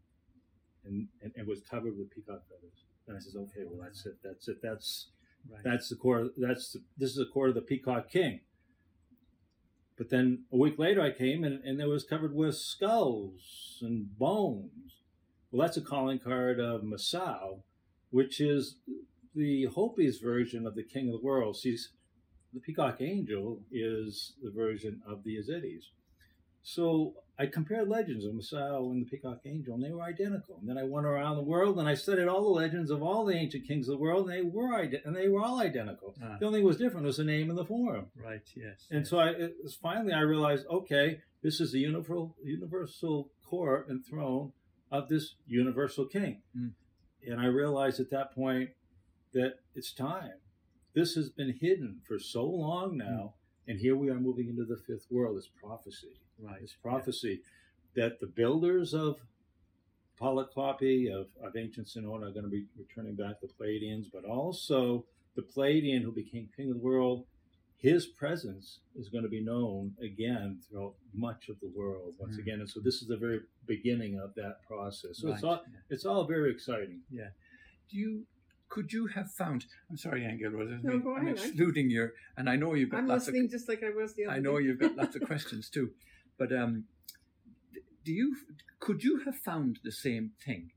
and, 0.84 1.08
and 1.22 1.32
it 1.36 1.46
was 1.46 1.60
covered 1.60 1.96
with 1.96 2.10
peacock 2.10 2.42
feathers. 2.48 2.84
And 3.06 3.16
I 3.16 3.20
says, 3.20 3.36
okay, 3.36 3.64
well 3.66 3.80
that's 3.82 4.06
it, 4.06 4.16
that's 4.22 4.48
it, 4.48 4.58
that's 4.62 5.08
Right. 5.50 5.60
that's 5.64 5.88
the 5.88 5.96
court. 5.96 6.34
That's 6.36 6.72
the, 6.72 6.82
this 6.96 7.10
is 7.10 7.16
the 7.16 7.26
court 7.26 7.48
of 7.48 7.54
the 7.54 7.62
peacock 7.62 8.10
king. 8.10 8.40
But 9.98 10.08
then 10.10 10.44
a 10.52 10.56
week 10.56 10.78
later, 10.78 11.00
I 11.02 11.10
came 11.10 11.44
and, 11.44 11.62
and 11.64 11.80
it 11.80 11.86
was 11.88 12.04
covered 12.04 12.34
with 12.34 12.56
skulls 12.56 13.78
and 13.82 14.16
bones. 14.18 15.00
Well, 15.50 15.66
that's 15.66 15.76
a 15.76 15.82
calling 15.82 16.18
card 16.18 16.60
of 16.60 16.82
Masao, 16.82 17.60
which 18.10 18.40
is 18.40 18.76
the 19.34 19.66
Hopi's 19.66 20.18
version 20.18 20.66
of 20.66 20.74
the 20.74 20.82
king 20.82 21.08
of 21.08 21.20
the 21.20 21.26
world. 21.26 21.56
See, 21.56 21.76
the 22.52 22.60
peacock 22.60 23.00
angel 23.00 23.60
is 23.70 24.34
the 24.42 24.50
version 24.50 25.00
of 25.06 25.24
the 25.24 25.36
Yazidis. 25.36 25.84
So 26.62 27.14
I 27.38 27.46
compared 27.46 27.88
legends 27.88 28.24
of 28.24 28.34
Masao 28.34 28.92
and 28.92 29.04
the 29.04 29.10
peacock 29.10 29.40
angel, 29.44 29.74
and 29.74 29.82
they 29.82 29.90
were 29.90 30.02
identical. 30.02 30.58
And 30.60 30.68
then 30.68 30.78
I 30.78 30.84
went 30.84 31.06
around 31.06 31.36
the 31.36 31.42
world 31.42 31.78
and 31.78 31.88
I 31.88 31.94
studied 31.94 32.28
all 32.28 32.42
the 32.42 32.48
legends 32.48 32.90
of 32.90 33.02
all 33.02 33.24
the 33.24 33.34
ancient 33.34 33.66
kings 33.66 33.88
of 33.88 33.94
the 33.94 34.02
world, 34.02 34.28
and 34.28 34.38
they 34.38 34.42
were 34.42 34.74
ide- 34.74 35.02
and 35.04 35.16
they 35.16 35.28
were 35.28 35.42
all 35.42 35.60
identical. 35.60 36.14
Ah. 36.22 36.36
The 36.38 36.46
only 36.46 36.60
thing 36.60 36.66
was 36.66 36.76
different 36.76 37.06
was 37.06 37.16
the 37.16 37.24
name 37.24 37.50
and 37.50 37.58
the 37.58 37.64
form. 37.64 38.06
Right. 38.14 38.42
Yes. 38.54 38.86
And 38.90 39.00
yes. 39.00 39.10
so 39.10 39.18
I 39.18 39.30
it 39.30 39.56
was 39.62 39.74
finally 39.74 40.12
I 40.12 40.20
realized, 40.20 40.66
okay, 40.68 41.20
this 41.42 41.60
is 41.60 41.72
the 41.72 41.80
universal 41.80 42.36
universal 42.44 43.30
court 43.44 43.88
and 43.88 44.04
throne 44.04 44.52
of 44.90 45.08
this 45.08 45.34
universal 45.46 46.06
king. 46.06 46.42
Mm. 46.56 46.72
And 47.26 47.40
I 47.40 47.46
realized 47.46 47.98
at 47.98 48.10
that 48.10 48.34
point 48.34 48.70
that 49.32 49.54
it's 49.74 49.92
time. 49.92 50.34
This 50.94 51.14
has 51.14 51.30
been 51.30 51.54
hidden 51.60 52.00
for 52.06 52.18
so 52.18 52.44
long 52.44 52.96
now, 52.96 53.34
and 53.66 53.78
here 53.78 53.96
we 53.96 54.10
are 54.10 54.20
moving 54.20 54.48
into 54.48 54.64
the 54.64 54.76
fifth 54.76 55.06
world. 55.10 55.36
It's 55.38 55.48
prophecy. 55.48 56.20
right. 56.38 56.60
It's 56.62 56.74
prophecy 56.74 57.40
that 57.94 58.20
the 58.20 58.26
builders 58.26 58.92
of 58.94 59.18
Palatkwapi, 60.20 61.12
of, 61.12 61.28
of 61.42 61.56
ancient 61.56 61.86
Sedona, 61.88 62.28
are 62.28 62.30
going 62.30 62.44
to 62.44 62.50
be 62.50 62.66
returning 62.78 63.14
back 63.16 63.40
the 63.40 63.48
Pleiadians, 63.48 64.06
but 64.12 64.24
also 64.24 65.04
the 65.34 65.42
Pleiadian 65.42 66.02
who 66.02 66.12
became 66.12 66.48
king 66.56 66.68
of 66.68 66.74
the 66.76 66.82
world, 66.82 67.24
his 67.78 68.06
presence 68.06 68.78
is 68.94 69.08
going 69.08 69.24
to 69.24 69.30
be 69.30 69.40
known 69.40 69.92
again 70.00 70.60
throughout 70.68 70.94
much 71.14 71.48
of 71.48 71.58
the 71.60 71.68
world 71.74 72.14
once 72.18 72.36
Mm. 72.36 72.40
again. 72.40 72.60
And 72.60 72.68
so 72.70 72.78
this 72.80 73.02
is 73.02 73.08
the 73.08 73.16
very 73.16 73.40
beginning 73.66 74.20
of 74.20 74.34
that 74.36 74.62
process. 74.66 75.18
So 75.18 75.32
it's 75.32 75.42
all 75.42 75.64
it's 75.90 76.04
all 76.04 76.24
very 76.24 76.52
exciting. 76.52 77.00
Yeah. 77.10 77.30
Do 77.90 77.96
you? 77.96 78.26
Could 78.72 78.90
you 78.90 79.06
have 79.08 79.30
found? 79.30 79.66
I'm 79.90 79.98
sorry, 79.98 80.24
Angel 80.24 80.50
Rose. 80.50 80.80
No, 80.82 80.98
go 80.98 81.14
I'm 81.14 81.26
ahead. 81.26 81.36
Excluding 81.36 81.90
your, 81.90 82.14
and 82.38 82.48
I 82.48 82.56
know 82.56 82.72
you've 82.72 82.88
got 82.88 83.00
I'm 83.00 83.06
lots 83.06 83.26
listening 83.26 83.44
of. 83.44 83.50
just 83.50 83.68
like 83.68 83.82
I 83.84 83.90
was 83.90 84.14
the 84.14 84.24
other 84.24 84.34
I 84.34 84.38
know 84.38 84.58
day. 84.58 84.64
you've 84.64 84.78
got 84.80 84.96
lots 84.96 85.14
of 85.14 85.20
questions 85.26 85.68
too, 85.68 85.90
but 86.38 86.50
um, 86.56 86.84
do 88.02 88.12
you? 88.12 88.34
Could 88.80 89.04
you 89.04 89.20
have 89.26 89.36
found 89.36 89.78
the 89.84 89.92
same 89.92 90.30
thing, 90.42 90.70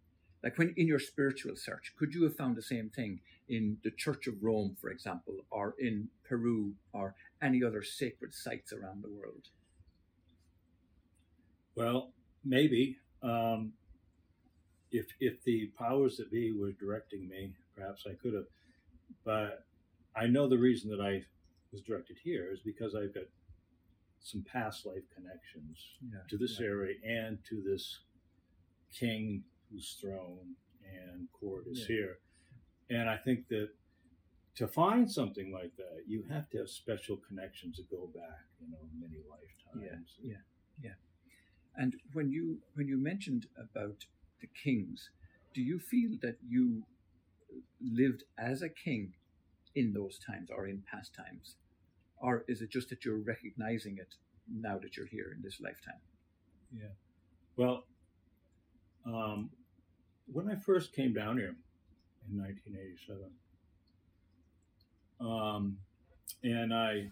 like 0.43 0.57
when 0.57 0.73
in 0.75 0.87
your 0.87 0.99
spiritual 0.99 1.55
search? 1.55 1.93
Could 1.97 2.13
you 2.13 2.25
have 2.25 2.35
found 2.35 2.57
the 2.57 2.61
same 2.61 2.89
thing 2.89 3.21
in 3.47 3.77
the 3.85 3.91
Church 3.91 4.27
of 4.27 4.43
Rome, 4.43 4.75
for 4.81 4.89
example, 4.89 5.35
or 5.49 5.75
in 5.79 6.09
Peru, 6.27 6.73
or 6.91 7.15
any 7.41 7.63
other 7.63 7.81
sacred 7.81 8.33
sites 8.33 8.73
around 8.73 9.03
the 9.05 9.09
world? 9.09 9.47
Well, 11.75 12.11
maybe 12.43 12.97
um, 13.23 13.71
if 14.91 15.07
if 15.19 15.43
the 15.43 15.67
powers 15.77 16.17
that 16.17 16.31
be 16.31 16.51
were 16.51 16.71
directing 16.73 17.27
me, 17.27 17.53
perhaps 17.75 18.05
I 18.07 18.13
could 18.13 18.33
have. 18.33 18.45
But 19.23 19.65
I 20.15 20.27
know 20.27 20.47
the 20.47 20.57
reason 20.57 20.89
that 20.91 21.01
I 21.01 21.23
was 21.71 21.81
directed 21.81 22.17
here 22.23 22.51
is 22.51 22.61
because 22.61 22.95
I've 22.95 23.13
got 23.13 23.25
some 24.21 24.43
past 24.43 24.85
life 24.85 25.03
connections 25.13 25.77
Yeah, 26.01 26.19
to 26.29 26.37
this 26.37 26.59
yeah. 26.59 26.67
area 26.67 26.95
and 27.05 27.37
to 27.49 27.61
this 27.61 27.99
king 28.91 29.43
whose 29.71 29.97
throne 30.01 30.55
and 30.83 31.27
court 31.31 31.67
is 31.67 31.81
Yeah. 31.81 31.87
here. 31.87 32.19
And 32.89 33.09
I 33.09 33.17
think 33.17 33.47
that 33.49 33.69
to 34.55 34.67
find 34.67 35.11
something 35.11 35.51
like 35.51 35.75
that, 35.75 36.03
you 36.07 36.23
have 36.23 36.49
to 36.51 36.59
have 36.59 36.69
special 36.69 37.17
connections 37.17 37.77
that 37.77 37.89
go 37.89 38.07
back, 38.07 38.45
you 38.61 38.69
know, 38.69 38.87
many 38.97 39.17
lifetimes. 39.29 40.17
Yeah, 40.21 40.37
yeah. 40.81 40.93
And 41.75 41.99
when 42.13 42.29
you 42.31 42.61
when 42.75 42.87
you 42.87 42.97
mentioned 42.97 43.47
about 43.57 44.05
the 44.41 44.47
kings, 44.47 45.09
do 45.53 45.61
you 45.61 45.79
feel 45.79 46.17
that 46.21 46.37
you 46.47 46.83
lived 47.81 48.23
as 48.37 48.61
a 48.61 48.69
king 48.69 49.13
in 49.75 49.93
those 49.93 50.19
times 50.19 50.49
or 50.49 50.67
in 50.67 50.83
past 50.91 51.13
times, 51.13 51.55
or 52.17 52.43
is 52.47 52.61
it 52.61 52.69
just 52.69 52.89
that 52.89 53.05
you're 53.05 53.17
recognizing 53.17 53.97
it 53.97 54.15
now 54.49 54.77
that 54.77 54.95
you're 54.95 55.05
here 55.07 55.33
in 55.35 55.41
this 55.41 55.59
lifetime? 55.61 55.99
Yeah. 56.73 56.87
Well, 57.57 57.85
um, 59.05 59.49
when 60.31 60.49
I 60.49 60.55
first 60.55 60.93
came 60.93 61.13
down 61.13 61.37
here 61.37 61.55
in 62.29 62.37
1987, 62.37 63.31
um, 65.21 65.77
and 66.43 66.73
I, 66.73 67.09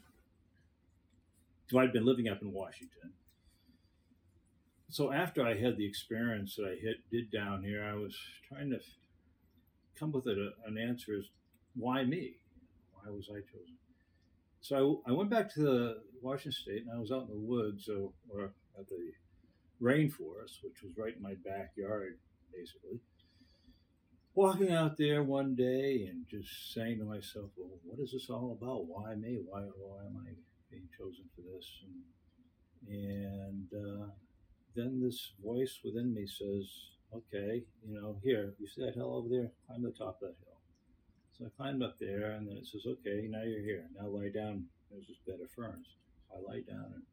well, 1.72 1.84
I'd 1.84 1.94
been 1.94 2.06
living 2.06 2.28
up 2.28 2.42
in 2.42 2.52
Washington. 2.52 3.12
So 4.94 5.12
after 5.12 5.44
I 5.44 5.56
had 5.58 5.76
the 5.76 5.88
experience 5.88 6.56
that 6.56 6.66
I 6.66 6.76
hit, 6.80 6.98
did 7.10 7.32
down 7.32 7.64
here, 7.64 7.84
I 7.84 7.96
was 7.96 8.16
trying 8.48 8.70
to 8.70 8.80
come 10.00 10.12
with 10.12 10.28
a, 10.28 10.52
an 10.68 10.78
answer 10.78 11.18
as 11.18 11.26
why 11.76 12.04
me? 12.04 12.36
Why 12.94 13.10
was 13.10 13.28
I 13.32 13.42
chosen? 13.42 13.78
So 14.62 15.02
I, 15.08 15.10
I 15.10 15.14
went 15.14 15.32
back 15.32 15.52
to 15.56 15.62
the 15.62 15.96
Washington 16.22 16.52
State, 16.52 16.84
and 16.84 16.96
I 16.96 17.00
was 17.00 17.12
out 17.12 17.24
in 17.24 17.30
the 17.30 17.40
woods, 17.40 17.90
or, 17.90 18.12
or 18.30 18.54
at 18.80 18.88
the 18.88 19.14
rainforest, 19.82 20.62
which 20.64 20.84
was 20.84 20.96
right 20.96 21.16
in 21.16 21.24
my 21.24 21.34
backyard, 21.44 22.20
basically. 22.54 23.00
Walking 24.36 24.72
out 24.72 24.96
there 25.00 25.24
one 25.24 25.56
day 25.56 26.08
and 26.08 26.28
just 26.30 26.72
saying 26.72 27.00
to 27.00 27.06
myself, 27.06 27.50
"Well, 27.58 27.80
what 27.84 28.00
is 28.00 28.12
this 28.12 28.30
all 28.30 28.56
about? 28.62 28.86
Why 28.86 29.16
me? 29.16 29.40
Why 29.44 29.62
why 29.62 30.06
am 30.06 30.18
I 30.18 30.34
being 30.70 30.88
chosen 30.96 31.26
for 31.36 31.42
this?" 31.42 31.68
And, 32.88 32.96
and 32.96 33.68
uh, 33.74 34.06
then 34.76 35.02
this 35.02 35.34
voice 35.44 35.80
within 35.84 36.14
me 36.14 36.26
says, 36.26 36.66
"Okay, 37.14 37.64
you 37.86 38.00
know, 38.00 38.20
here, 38.24 38.56
you 38.60 38.68
see 38.68 38.86
that 38.86 38.96
hill 38.96 39.16
over 39.16 39.30
there? 39.30 39.52
Climb 39.68 39.84
the 39.84 39.92
top 39.92 40.22
of 40.22 40.30
that 40.30 40.38
hill." 40.44 40.58
So 41.38 41.46
I 41.46 41.50
climbed 41.50 41.84
up 41.84 41.98
there, 42.00 42.32
and 42.32 42.48
then 42.48 42.58
it 42.58 42.68
says, 42.68 42.86
"Okay, 42.86 43.28
now 43.28 43.44
you're 43.44 43.62
here. 43.62 43.90
Now 43.96 44.08
lie 44.08 44.30
down. 44.30 44.70
There's 44.90 45.08
this 45.08 45.18
bed 45.26 45.42
of 45.42 45.52
ferns." 45.52 45.88
So 46.30 46.38
I 46.38 46.40
lie 46.42 46.62
down, 46.62 46.94
and 46.94 47.04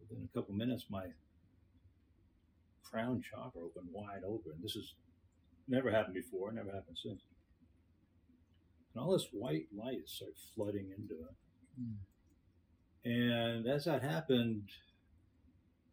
within 0.00 0.24
a 0.24 0.34
couple 0.34 0.54
minutes, 0.54 0.86
my 0.90 1.12
crown 2.82 3.22
chakra 3.22 3.62
opened 3.62 3.88
wide 3.92 4.24
open. 4.24 4.60
This 4.62 4.74
has 4.74 4.94
never 5.68 5.90
happened 5.90 6.14
before, 6.14 6.52
never 6.52 6.72
happened 6.72 6.98
since. 6.98 7.22
And 8.92 9.02
all 9.02 9.12
this 9.12 9.28
white 9.32 9.68
light 9.72 10.08
started 10.08 10.36
flooding 10.54 10.90
into 10.90 11.14
it. 11.14 11.36
Mm. 11.80 11.96
And 13.04 13.66
as 13.66 13.84
that 13.84 14.02
happened, 14.02 14.68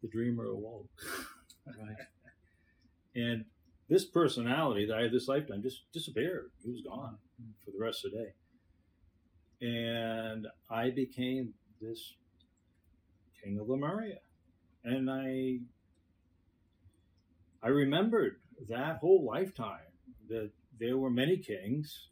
the 0.02 0.08
dreamer 0.08 0.46
awoke. 0.46 0.88
Right. 1.66 1.96
And 3.14 3.44
this 3.90 4.06
personality 4.06 4.86
that 4.86 4.96
I 4.96 5.02
had 5.02 5.12
this 5.12 5.28
lifetime 5.28 5.62
just 5.62 5.82
disappeared. 5.92 6.50
He 6.64 6.70
was 6.70 6.80
gone 6.80 7.18
for 7.62 7.72
the 7.72 7.78
rest 7.78 8.06
of 8.06 8.12
the 8.12 8.18
day. 8.18 8.32
And 9.60 10.46
I 10.70 10.88
became 10.88 11.52
this 11.78 12.14
king 13.42 13.58
of 13.58 13.68
Lemuria. 13.68 14.20
And 14.82 15.10
I 15.10 15.58
I 17.62 17.68
remembered 17.68 18.36
that 18.68 18.98
whole 18.98 19.24
lifetime 19.24 19.80
that 20.28 20.50
there 20.78 20.96
were 20.96 21.10
many 21.10 21.36
kings. 21.38 22.08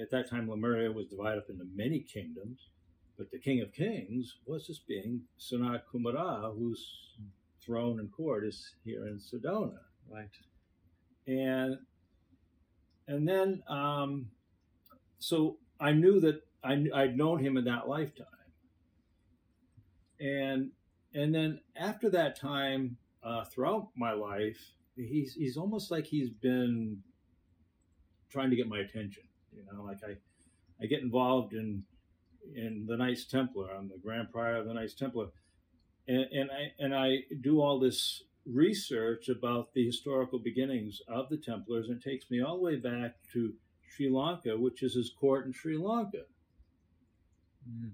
At 0.00 0.10
that 0.12 0.30
time, 0.30 0.48
Lemuria 0.48 0.92
was 0.92 1.08
divided 1.08 1.38
up 1.38 1.50
into 1.50 1.66
many 1.74 2.00
kingdoms, 2.00 2.68
but 3.16 3.30
the 3.30 3.38
king 3.38 3.60
of 3.60 3.72
kings 3.72 4.36
was 4.46 4.66
this 4.66 4.80
being 4.80 5.22
Sanat 5.38 5.82
Kumara, 5.92 6.56
whose 6.56 7.16
throne 7.64 8.00
and 8.00 8.12
court 8.12 8.44
is 8.44 8.74
here 8.84 9.06
in 9.06 9.18
Sedona. 9.18 9.78
Right. 10.10 10.28
And 11.26 11.78
and 13.06 13.28
then, 13.28 13.62
um, 13.68 14.30
so 15.18 15.58
I 15.78 15.92
knew 15.92 16.20
that 16.20 16.42
I, 16.62 16.84
I'd 16.94 17.16
known 17.16 17.38
him 17.38 17.56
in 17.56 17.64
that 17.64 17.88
lifetime. 17.88 18.26
And 20.20 20.70
and 21.14 21.34
then 21.34 21.60
after 21.76 22.10
that 22.10 22.38
time, 22.38 22.96
uh, 23.22 23.44
throughout 23.44 23.88
my 23.96 24.12
life, 24.12 24.58
he's 24.96 25.34
he's 25.34 25.56
almost 25.56 25.90
like 25.90 26.06
he's 26.06 26.30
been 26.30 27.02
trying 28.30 28.50
to 28.50 28.56
get 28.56 28.68
my 28.68 28.78
attention. 28.78 29.24
You 29.52 29.64
know, 29.70 29.84
like 29.84 29.98
I 30.04 30.16
I 30.82 30.86
get 30.86 31.02
involved 31.02 31.52
in 31.52 31.84
in 32.54 32.86
the 32.86 32.96
Knights 32.96 33.24
Templar. 33.24 33.68
I'm 33.76 33.88
the 33.88 33.98
Grand 33.98 34.30
Prior 34.32 34.56
of 34.56 34.66
the 34.66 34.74
Knights 34.74 34.94
Templar, 34.94 35.28
and, 36.08 36.26
and 36.32 36.50
I 36.50 36.72
and 36.78 36.94
I 36.94 37.18
do 37.40 37.60
all 37.60 37.78
this 37.78 38.22
research 38.46 39.28
about 39.28 39.72
the 39.74 39.84
historical 39.86 40.38
beginnings 40.38 41.00
of 41.08 41.28
the 41.30 41.36
Templars, 41.38 41.88
and 41.88 41.96
it 42.00 42.04
takes 42.08 42.30
me 42.30 42.42
all 42.42 42.56
the 42.56 42.62
way 42.62 42.76
back 42.76 43.16
to 43.32 43.54
Sri 43.88 44.10
Lanka, 44.10 44.56
which 44.58 44.82
is 44.82 44.94
his 44.94 45.10
court 45.10 45.46
in 45.46 45.52
Sri 45.52 45.76
Lanka. 45.78 46.24
Mm. 47.68 47.92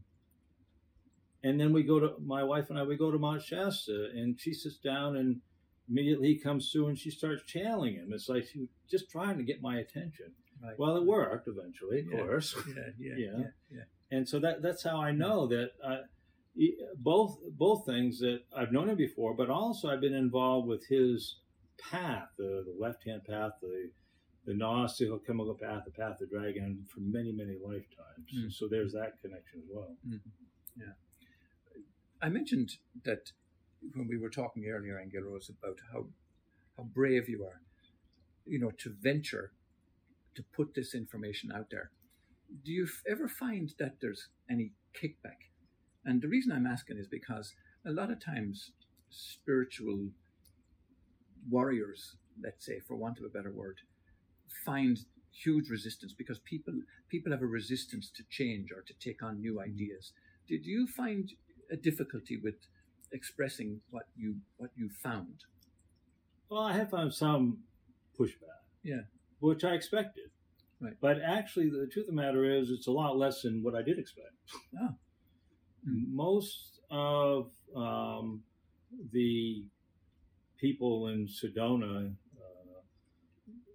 And 1.42 1.59
then 1.61 1.73
we 1.73 1.83
go 1.83 2.00
to 2.00 2.14
my 2.23 2.42
wife 2.42 2.69
and 2.71 2.78
I. 2.78 2.83
We 2.83 2.97
go 2.97 3.11
to 3.11 3.19
Mount 3.19 3.42
Shasta, 3.42 4.11
and 4.14 4.38
she 4.38 4.52
sits 4.52 4.76
down, 4.78 5.16
and 5.16 5.40
immediately 5.88 6.28
he 6.28 6.38
comes 6.38 6.71
through, 6.71 6.88
and 6.88 6.99
she 6.99 7.11
starts 7.11 7.42
channeling 7.47 7.95
him. 7.95 8.11
It's 8.12 8.28
like 8.28 8.47
she 8.47 8.59
was 8.61 8.69
just 8.90 9.11
trying 9.11 9.38
to 9.38 9.45
get 9.45 9.62
my 9.62 9.78
attention. 9.78 10.33
Right. 10.62 10.78
Well, 10.78 10.97
it 10.97 11.07
worked 11.07 11.49
eventually, 11.49 12.00
of 12.00 12.07
Yeah. 12.12 12.19
course. 12.19 12.54
Yeah, 12.69 12.83
yeah, 12.99 13.14
Yeah. 13.16 13.26
yeah, 13.38 13.45
yeah. 13.71 13.83
And 14.11 14.29
so 14.29 14.38
that 14.40 14.62
that's 14.62 14.83
how 14.83 15.00
I 15.00 15.12
know 15.12 15.47
that 15.47 15.71
uh, 15.85 15.99
both 16.97 17.38
both 17.57 17.87
things 17.87 18.19
that 18.21 18.40
I've 18.57 18.73
known 18.73 18.88
him 18.88 18.97
before, 18.97 19.35
but 19.35 19.50
also 19.50 19.88
I've 19.88 20.00
been 20.00 20.14
involved 20.14 20.67
with 20.67 20.87
his 20.88 21.37
path, 21.79 22.29
the, 22.37 22.64
the 22.67 22.75
left 22.79 23.05
hand 23.05 23.23
path, 23.25 23.52
the 23.62 23.90
the 24.47 24.55
Gnostic 24.55 25.11
alchemical 25.11 25.55
path, 25.55 25.83
the 25.85 25.93
path 25.93 26.21
of 26.21 26.31
the 26.31 26.38
dragon, 26.38 26.87
for 26.93 27.00
many 27.00 27.33
many 27.33 27.57
lifetimes. 27.62 28.29
Mm. 28.37 28.52
So 28.52 28.69
there's 28.69 28.93
that 28.93 29.21
connection 29.23 29.61
as 29.62 29.69
well. 29.73 29.95
Yeah. 30.76 30.93
I 32.23 32.29
mentioned 32.29 32.73
that 33.05 33.33
when 33.95 34.09
we 34.09 34.19
were 34.19 34.31
talking 34.31 34.67
earlier, 34.67 34.99
Angel 34.99 35.23
Rose, 35.23 35.50
about 35.50 35.79
how 35.93 36.07
how 36.76 36.85
brave 36.85 37.29
you 37.29 37.45
are, 37.45 37.61
you 38.47 38.59
know, 38.59 38.71
to 38.79 38.90
venture 39.00 39.52
to 40.35 40.43
put 40.43 40.75
this 40.75 40.95
information 40.95 41.52
out 41.52 41.71
there. 41.71 41.90
Do 42.64 42.73
you 42.73 42.85
f- 42.85 43.02
ever 43.09 43.28
find 43.28 43.73
that 43.78 44.00
there's 44.00 44.28
any 44.50 44.73
kickback? 44.95 45.49
And 46.04 46.21
the 46.21 46.28
reason 46.28 46.52
I'm 46.52 46.66
asking 46.66 46.99
is 46.99 47.07
because 47.07 47.54
a 47.87 47.90
lot 47.90 48.11
of 48.11 48.25
times 48.25 48.73
spiritual 49.11 50.09
warriors, 51.49 52.16
let's 52.42 52.64
say, 52.64 52.81
for 52.81 52.96
want 52.96 53.18
of 53.18 53.25
a 53.25 53.29
better 53.29 53.53
word, 53.53 53.79
find 54.64 54.98
huge 55.33 55.70
resistance 55.70 56.12
because 56.12 56.40
people 56.40 56.75
people 57.09 57.31
have 57.33 57.42
a 57.42 57.46
resistance 57.46 58.11
to 58.11 58.25
change 58.29 58.72
or 58.72 58.83
to 58.83 58.94
take 58.94 59.22
on 59.22 59.40
new 59.40 59.55
mm-hmm. 59.55 59.70
ideas. 59.70 60.12
Did 60.48 60.66
you 60.66 60.87
find 60.87 61.31
a 61.70 61.77
difficulty 61.77 62.37
with 62.37 62.57
expressing 63.12 63.81
what 63.90 64.05
you 64.16 64.37
what 64.57 64.70
you 64.77 64.90
found? 65.03 65.44
Well, 66.48 66.62
I 66.62 66.72
have 66.72 66.90
found 66.90 67.14
some 67.14 67.59
pushback. 68.18 68.61
Yeah. 68.83 69.03
Which 69.38 69.64
I 69.64 69.75
expected. 69.75 70.30
Right. 70.81 70.95
But 71.01 71.21
actually, 71.23 71.69
the 71.69 71.87
truth 71.87 72.09
of 72.09 72.14
the 72.14 72.23
matter 72.23 72.45
is, 72.45 72.71
it's 72.71 72.87
a 72.87 72.90
lot 72.93 73.19
less 73.19 73.43
than 73.43 73.62
what 73.62 73.75
I 73.75 73.83
did 73.83 73.99
expect. 73.99 74.33
Ah. 74.81 74.95
Hmm. 75.85 76.14
Most 76.14 76.81
of 76.90 77.51
um, 77.77 78.43
the 79.12 79.64
people 80.59 81.09
in 81.09 81.27
Sedona, 81.27 82.12
uh, 82.37 82.81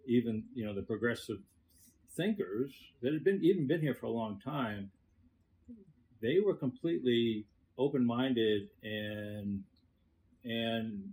even 0.08 0.44
you 0.54 0.65
know 0.65 0.74
the 0.74 0.82
progressive 0.82 1.39
thinkers 2.15 2.72
that 3.02 3.13
had 3.13 3.24
been 3.24 3.39
even 3.44 3.68
been 3.68 3.82
here 3.82 3.96
for 3.96 4.08
a 4.08 4.12
long 4.12 4.39
time, 4.39 4.91
they 6.22 6.39
were 6.39 6.56
completely 6.56 7.46
open-minded 7.78 8.70
and 8.84 9.63
and 10.44 11.12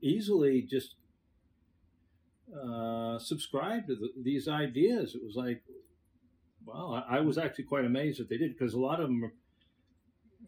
easily 0.00 0.62
just 0.62 0.94
uh, 2.56 3.18
subscribed 3.18 3.86
to 3.88 3.94
the, 3.96 4.10
these 4.22 4.48
ideas. 4.48 5.14
It 5.14 5.24
was 5.24 5.36
like, 5.36 5.62
wow, 6.64 7.04
I, 7.08 7.18
I 7.18 7.20
was 7.20 7.38
actually 7.38 7.64
quite 7.64 7.84
amazed 7.84 8.20
that 8.20 8.28
they 8.28 8.36
did 8.38 8.52
because 8.56 8.74
a 8.74 8.78
lot 8.80 9.00
of 9.00 9.08
them, 9.08 9.24
are, 9.24 9.32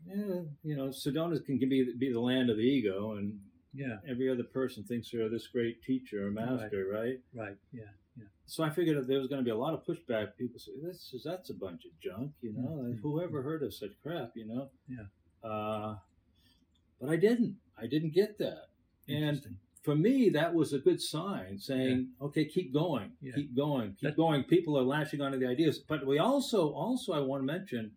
yeah, 0.07 0.41
you 0.63 0.77
know, 0.77 0.89
Sedona 0.89 1.45
can 1.45 1.59
be 1.59 1.93
be 1.99 2.13
the 2.13 2.21
land 2.21 2.51
of 2.51 2.57
the 2.57 2.63
ego, 2.63 3.13
and 3.13 3.41
Yeah, 3.73 3.97
every 4.09 4.31
other 4.31 4.45
person 4.45 4.85
thinks 4.85 5.11
they're 5.11 5.29
this 5.29 5.47
great 5.49 5.83
teacher 5.83 6.27
or 6.27 6.31
master, 6.31 6.87
right? 6.93 7.21
right. 7.35 7.57
Yeah, 7.73 7.85
yeah. 8.17 8.25
So 8.47 8.63
I 8.63 8.71
figured 8.71 8.97
that 8.99 9.09
there 9.09 9.19
was 9.19 9.29
going 9.29 9.41
to 9.41 9.45
be 9.45 9.51
a 9.51 9.57
lot 9.57 9.73
of 9.75 9.85
pushback. 9.87 10.37
People 10.37 10.59
say 10.61 10.73
this 10.83 11.11
is 11.15 11.23
that's 11.25 11.49
a 11.51 11.55
bunch 11.55 11.87
of 11.87 11.99
junk, 12.01 12.33
you 12.43 12.53
know. 12.53 12.69
Mhm. 12.69 13.01
Whoever 13.01 13.43
heard 13.43 13.63
of 13.63 13.73
such 13.73 13.93
crap, 14.03 14.33
you 14.37 14.47
know? 14.47 14.69
Yeah. 14.89 15.49
Uh, 15.49 15.97
but 17.01 17.09
I 17.11 17.17
didn't. 17.17 17.57
I 17.79 17.87
didn't 17.87 18.13
get 18.15 18.39
that. 18.39 18.67
And 19.09 19.17
Interesting. 19.25 19.57
For 19.85 19.95
me, 19.95 20.31
that 20.31 20.55
was 20.55 20.73
a 20.73 20.79
good 20.79 21.01
sign, 21.01 21.59
saying, 21.59 22.15
"Okay, 22.21 22.47
keep 22.47 22.73
going, 22.73 23.13
Yeah. 23.21 23.35
keep 23.35 23.55
going, 23.55 23.91
keep 23.93 24.01
That- 24.01 24.17
going." 24.17 24.43
People 24.45 24.79
are 24.79 24.83
latching 24.97 25.21
onto 25.21 25.39
the 25.39 25.47
ideas, 25.47 25.79
but 25.79 26.07
we 26.07 26.19
also, 26.19 26.73
also, 26.73 27.13
I 27.13 27.21
want 27.21 27.43
to 27.43 27.47
mention 27.47 27.95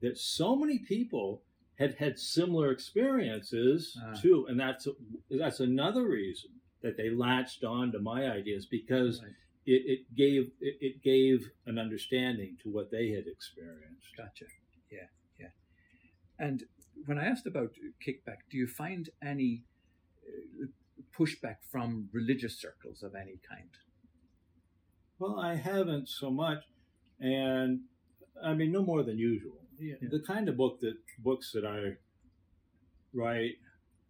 that 0.00 0.16
so 0.16 0.54
many 0.54 0.78
people 0.78 1.42
had 1.74 1.94
had 1.96 2.18
similar 2.18 2.70
experiences 2.70 3.96
Ah. 4.00 4.14
too, 4.14 4.46
and 4.46 4.58
that's 4.60 4.86
that's 5.28 5.58
another 5.60 6.04
reason 6.08 6.50
that 6.82 6.96
they 6.96 7.10
latched 7.10 7.64
on 7.64 7.90
to 7.92 7.98
my 7.98 8.30
ideas 8.30 8.64
because 8.66 9.20
Right. 9.20 9.32
it, 9.66 9.82
it 9.94 10.14
gave 10.14 10.52
it, 10.60 10.76
it 10.80 11.02
gave 11.02 11.50
an 11.66 11.78
understanding 11.78 12.56
to 12.62 12.70
what 12.70 12.90
they 12.92 13.10
had 13.10 13.26
experienced. 13.26 14.16
Gotcha. 14.16 14.46
Yeah, 14.90 15.08
yeah. 15.40 15.50
And 16.38 16.62
when 17.06 17.18
I 17.18 17.24
asked 17.26 17.46
about 17.46 17.74
kickback, 18.04 18.38
do 18.50 18.56
you 18.56 18.68
find 18.68 19.10
any 19.20 19.64
uh, 20.62 20.66
pushback 21.18 21.56
from 21.70 22.08
religious 22.12 22.58
circles 22.60 23.02
of 23.02 23.14
any 23.14 23.38
kind? 23.48 23.70
Well, 25.18 25.38
I 25.40 25.54
haven't 25.56 26.08
so 26.08 26.30
much, 26.30 26.64
and 27.20 27.80
I 28.42 28.54
mean 28.54 28.70
no 28.72 28.82
more 28.82 29.02
than 29.02 29.18
usual. 29.18 29.58
Yeah. 29.80 29.96
The 30.00 30.20
kind 30.20 30.48
of 30.48 30.56
book 30.56 30.80
that 30.80 30.96
books 31.18 31.52
that 31.52 31.64
I 31.64 31.96
write 33.12 33.56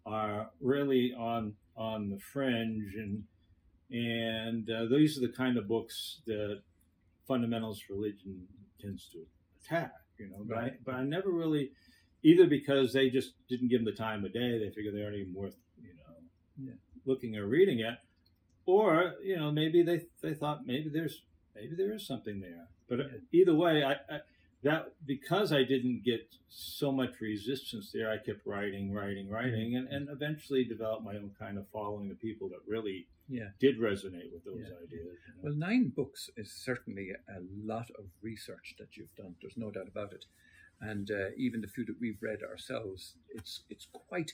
are 0.07 0.51
really 0.61 1.15
on 1.19 1.55
on 1.77 2.11
the 2.11 2.19
fringe, 2.19 2.95
and 2.95 3.25
and 3.91 4.69
uh, 4.71 4.87
these 4.87 5.17
are 5.17 5.23
the 5.23 5.33
kind 5.33 5.57
of 5.57 5.69
books 5.69 6.21
that 6.27 6.61
fundamentalist 7.29 7.89
religion 7.89 8.47
tends 8.81 9.09
to 9.13 9.25
attack. 9.65 9.93
You 10.19 10.29
know, 10.31 10.45
but 10.47 10.59
I, 10.59 10.73
but 10.85 10.95
I 10.95 11.05
never 11.05 11.31
really 11.31 11.71
either 12.23 12.47
because 12.47 12.93
they 12.93 13.09
just 13.09 13.33
didn't 13.49 13.69
give 13.69 13.85
them 13.85 13.87
the 13.87 13.93
time 13.93 14.25
of 14.25 14.33
day. 14.33 14.59
They 14.59 14.71
figure 14.71 14.93
they 14.93 15.03
aren't 15.03 15.17
even 15.17 15.35
worth 15.35 15.57
you 15.81 15.95
know 15.95 16.71
Yeah. 16.71 16.73
Looking 17.09 17.37
or 17.37 17.47
reading 17.47 17.81
it, 17.81 17.97
or 18.67 19.15
you 19.25 19.37
know 19.37 19.51
maybe 19.51 19.83
they 19.83 19.99
they 20.23 20.35
thought 20.35 20.67
maybe 20.67 20.89
there's 20.91 21.23
maybe 21.57 21.75
there 21.75 21.93
is 21.95 22.07
something 22.07 22.41
there. 22.41 22.67
But 22.89 22.99
either 23.33 23.55
way, 23.55 23.83
I, 23.83 23.93
I 24.15 24.21
that 24.63 24.93
because 25.07 25.53
I 25.53 25.63
didn't 25.63 26.03
get 26.05 26.25
so 26.49 26.91
much 26.91 27.13
resistance 27.21 27.91
there, 27.93 28.11
I 28.11 28.19
kept 28.19 28.45
writing, 28.47 28.93
writing, 28.93 29.29
writing, 29.31 29.77
and, 29.77 29.87
and 29.89 30.09
eventually 30.09 30.65
developed 30.65 31.05
my 31.05 31.15
own 31.17 31.31
kind 31.39 31.59
of 31.59 31.65
following 31.73 32.11
of 32.11 32.19
people 32.21 32.49
that 32.49 32.63
really 32.67 33.07
Yeah. 33.29 33.51
did 33.61 33.79
resonate 33.79 34.33
with 34.33 34.45
those 34.45 34.65
Yeah. 34.67 34.75
ideas. 34.85 35.17
you 35.27 35.35
know. 35.35 35.41
Well, 35.43 35.53
nine 35.55 35.85
books 36.01 36.29
is 36.37 36.51
certainly 36.53 37.11
a 37.39 37.41
lot 37.73 37.89
of 38.01 38.05
research 38.23 38.75
that 38.81 38.97
you've 38.97 39.15
done. 39.23 39.37
There's 39.41 39.57
no 39.65 39.71
doubt 39.71 39.87
about 39.95 40.13
it. 40.19 40.25
And 40.81 41.07
uh, 41.11 41.29
even 41.37 41.61
the 41.61 41.69
few 41.69 41.85
that 41.85 42.01
we've 42.01 42.21
read 42.31 42.43
ourselves, 42.43 43.15
it's 43.39 43.53
it's 43.73 43.87
quite 44.09 44.33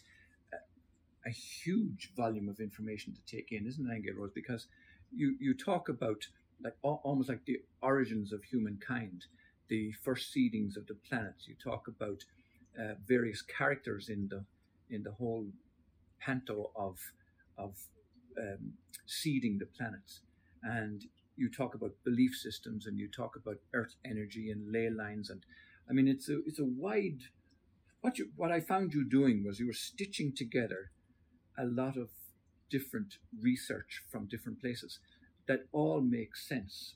a, 1.26 1.30
huge 1.30 2.12
volume 2.16 2.48
of 2.48 2.60
information 2.60 3.14
to 3.14 3.36
take 3.36 3.52
in, 3.52 3.66
isn't 3.66 3.90
it, 3.90 3.94
Angel 3.94 4.14
Rose? 4.16 4.30
Because 4.34 4.66
you 5.12 5.36
you 5.40 5.54
talk 5.54 5.88
about 5.88 6.26
like 6.62 6.76
almost 6.82 7.28
like 7.28 7.44
the 7.44 7.60
origins 7.82 8.32
of 8.32 8.42
humankind, 8.44 9.26
the 9.68 9.92
first 9.92 10.34
seedings 10.34 10.76
of 10.76 10.86
the 10.86 10.96
planets. 11.08 11.46
You 11.48 11.54
talk 11.62 11.88
about 11.88 12.24
uh, 12.78 12.94
various 13.06 13.42
characters 13.42 14.08
in 14.08 14.28
the 14.28 14.44
in 14.90 15.02
the 15.02 15.12
whole 15.12 15.46
panto 16.20 16.70
of 16.76 16.98
of 17.58 17.76
um, 18.38 18.72
seeding 19.06 19.58
the 19.58 19.66
planets, 19.66 20.20
and 20.62 21.04
you 21.36 21.50
talk 21.50 21.74
about 21.74 21.92
belief 22.04 22.34
systems 22.34 22.86
and 22.86 22.98
you 22.98 23.08
talk 23.08 23.36
about 23.36 23.56
Earth 23.72 23.94
energy 24.04 24.50
and 24.50 24.72
ley 24.72 24.90
lines, 24.90 25.30
and 25.30 25.44
I 25.88 25.92
mean 25.92 26.08
it's 26.08 26.28
a 26.28 26.38
it's 26.46 26.58
a 26.58 26.64
wide. 26.64 27.22
What 28.00 28.18
you 28.18 28.30
what 28.36 28.52
I 28.52 28.60
found 28.60 28.92
you 28.92 29.04
doing 29.04 29.44
was 29.44 29.58
you 29.58 29.66
were 29.66 29.72
stitching 29.72 30.34
together 30.34 30.90
a 31.58 31.64
lot 31.64 31.96
of 31.96 32.08
different 32.70 33.18
research 33.40 34.02
from 34.10 34.26
different 34.26 34.60
places 34.60 34.98
that 35.46 35.60
all 35.72 36.00
make 36.00 36.34
sense. 36.36 36.94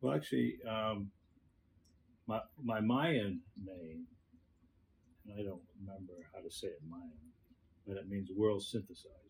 Well, 0.00 0.14
actually, 0.14 0.56
um, 0.68 1.10
my 2.26 2.40
my 2.62 2.80
Mayan 2.80 3.40
name, 3.64 4.06
and 5.24 5.34
I 5.40 5.42
don't 5.42 5.62
remember 5.80 6.12
how 6.32 6.40
to 6.40 6.50
say 6.50 6.68
it 6.68 6.80
Mayan, 6.88 7.10
but 7.86 7.96
it 7.96 8.08
means 8.08 8.30
world 8.36 8.62
synthesizer. 8.62 9.22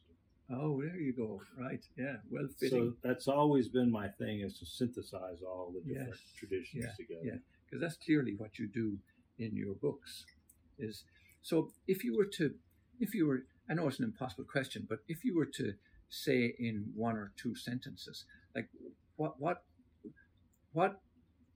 Oh, 0.50 0.80
there 0.80 0.96
you 0.96 1.12
go. 1.12 1.40
Right. 1.58 1.84
Yeah. 1.96 2.16
Well 2.30 2.48
fitting. 2.58 2.78
So 2.78 3.08
that's 3.08 3.26
always 3.28 3.68
been 3.68 3.90
my 3.90 4.08
thing 4.08 4.40
is 4.40 4.58
to 4.60 4.66
synthesize 4.66 5.42
all 5.42 5.72
the 5.74 5.80
different 5.80 6.10
Yes. 6.10 6.18
traditions 6.38 6.84
Yeah, 6.84 6.92
together. 6.96 7.20
yeah. 7.24 7.38
Because 7.64 7.80
that's 7.80 7.96
clearly 7.96 8.34
what 8.36 8.58
you 8.58 8.68
do 8.68 8.98
in 9.38 9.56
your 9.56 9.74
books. 9.74 10.24
Is 10.78 11.04
so 11.42 11.72
if 11.88 12.04
you 12.04 12.16
were 12.16 12.26
to, 12.38 12.54
if 13.00 13.14
you 13.14 13.26
were, 13.26 13.44
I 13.68 13.74
know 13.74 13.88
it's 13.88 13.98
an 13.98 14.04
impossible 14.04 14.44
question, 14.44 14.86
but 14.88 15.00
if 15.08 15.24
you 15.24 15.36
were 15.36 15.46
to 15.56 15.74
say 16.08 16.54
in 16.58 16.92
one 16.94 17.16
or 17.16 17.32
two 17.36 17.54
sentences, 17.54 18.24
like 18.54 18.68
what 19.16 19.40
what 19.40 19.62
what 20.72 21.00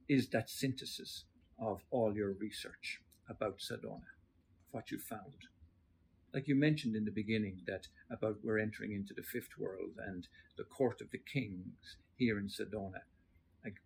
is 0.08 0.28
that 0.28 0.50
synthesis 0.50 1.24
of 1.58 1.82
all 1.90 2.14
your 2.14 2.32
research 2.32 3.00
about 3.28 3.58
Sedona, 3.58 4.10
what 4.70 4.90
you 4.90 4.98
found? 4.98 5.46
Like 6.32 6.48
you 6.48 6.54
mentioned 6.54 6.96
in 6.96 7.04
the 7.04 7.10
beginning 7.10 7.60
that 7.66 7.88
about 8.10 8.38
we're 8.42 8.58
entering 8.58 8.92
into 8.92 9.14
the 9.14 9.22
fifth 9.22 9.58
world 9.58 9.98
and 9.98 10.26
the 10.56 10.64
court 10.64 11.00
of 11.00 11.10
the 11.10 11.18
kings 11.18 11.96
here 12.16 12.38
in 12.38 12.48
Sedona. 12.48 13.02
Like, 13.64 13.76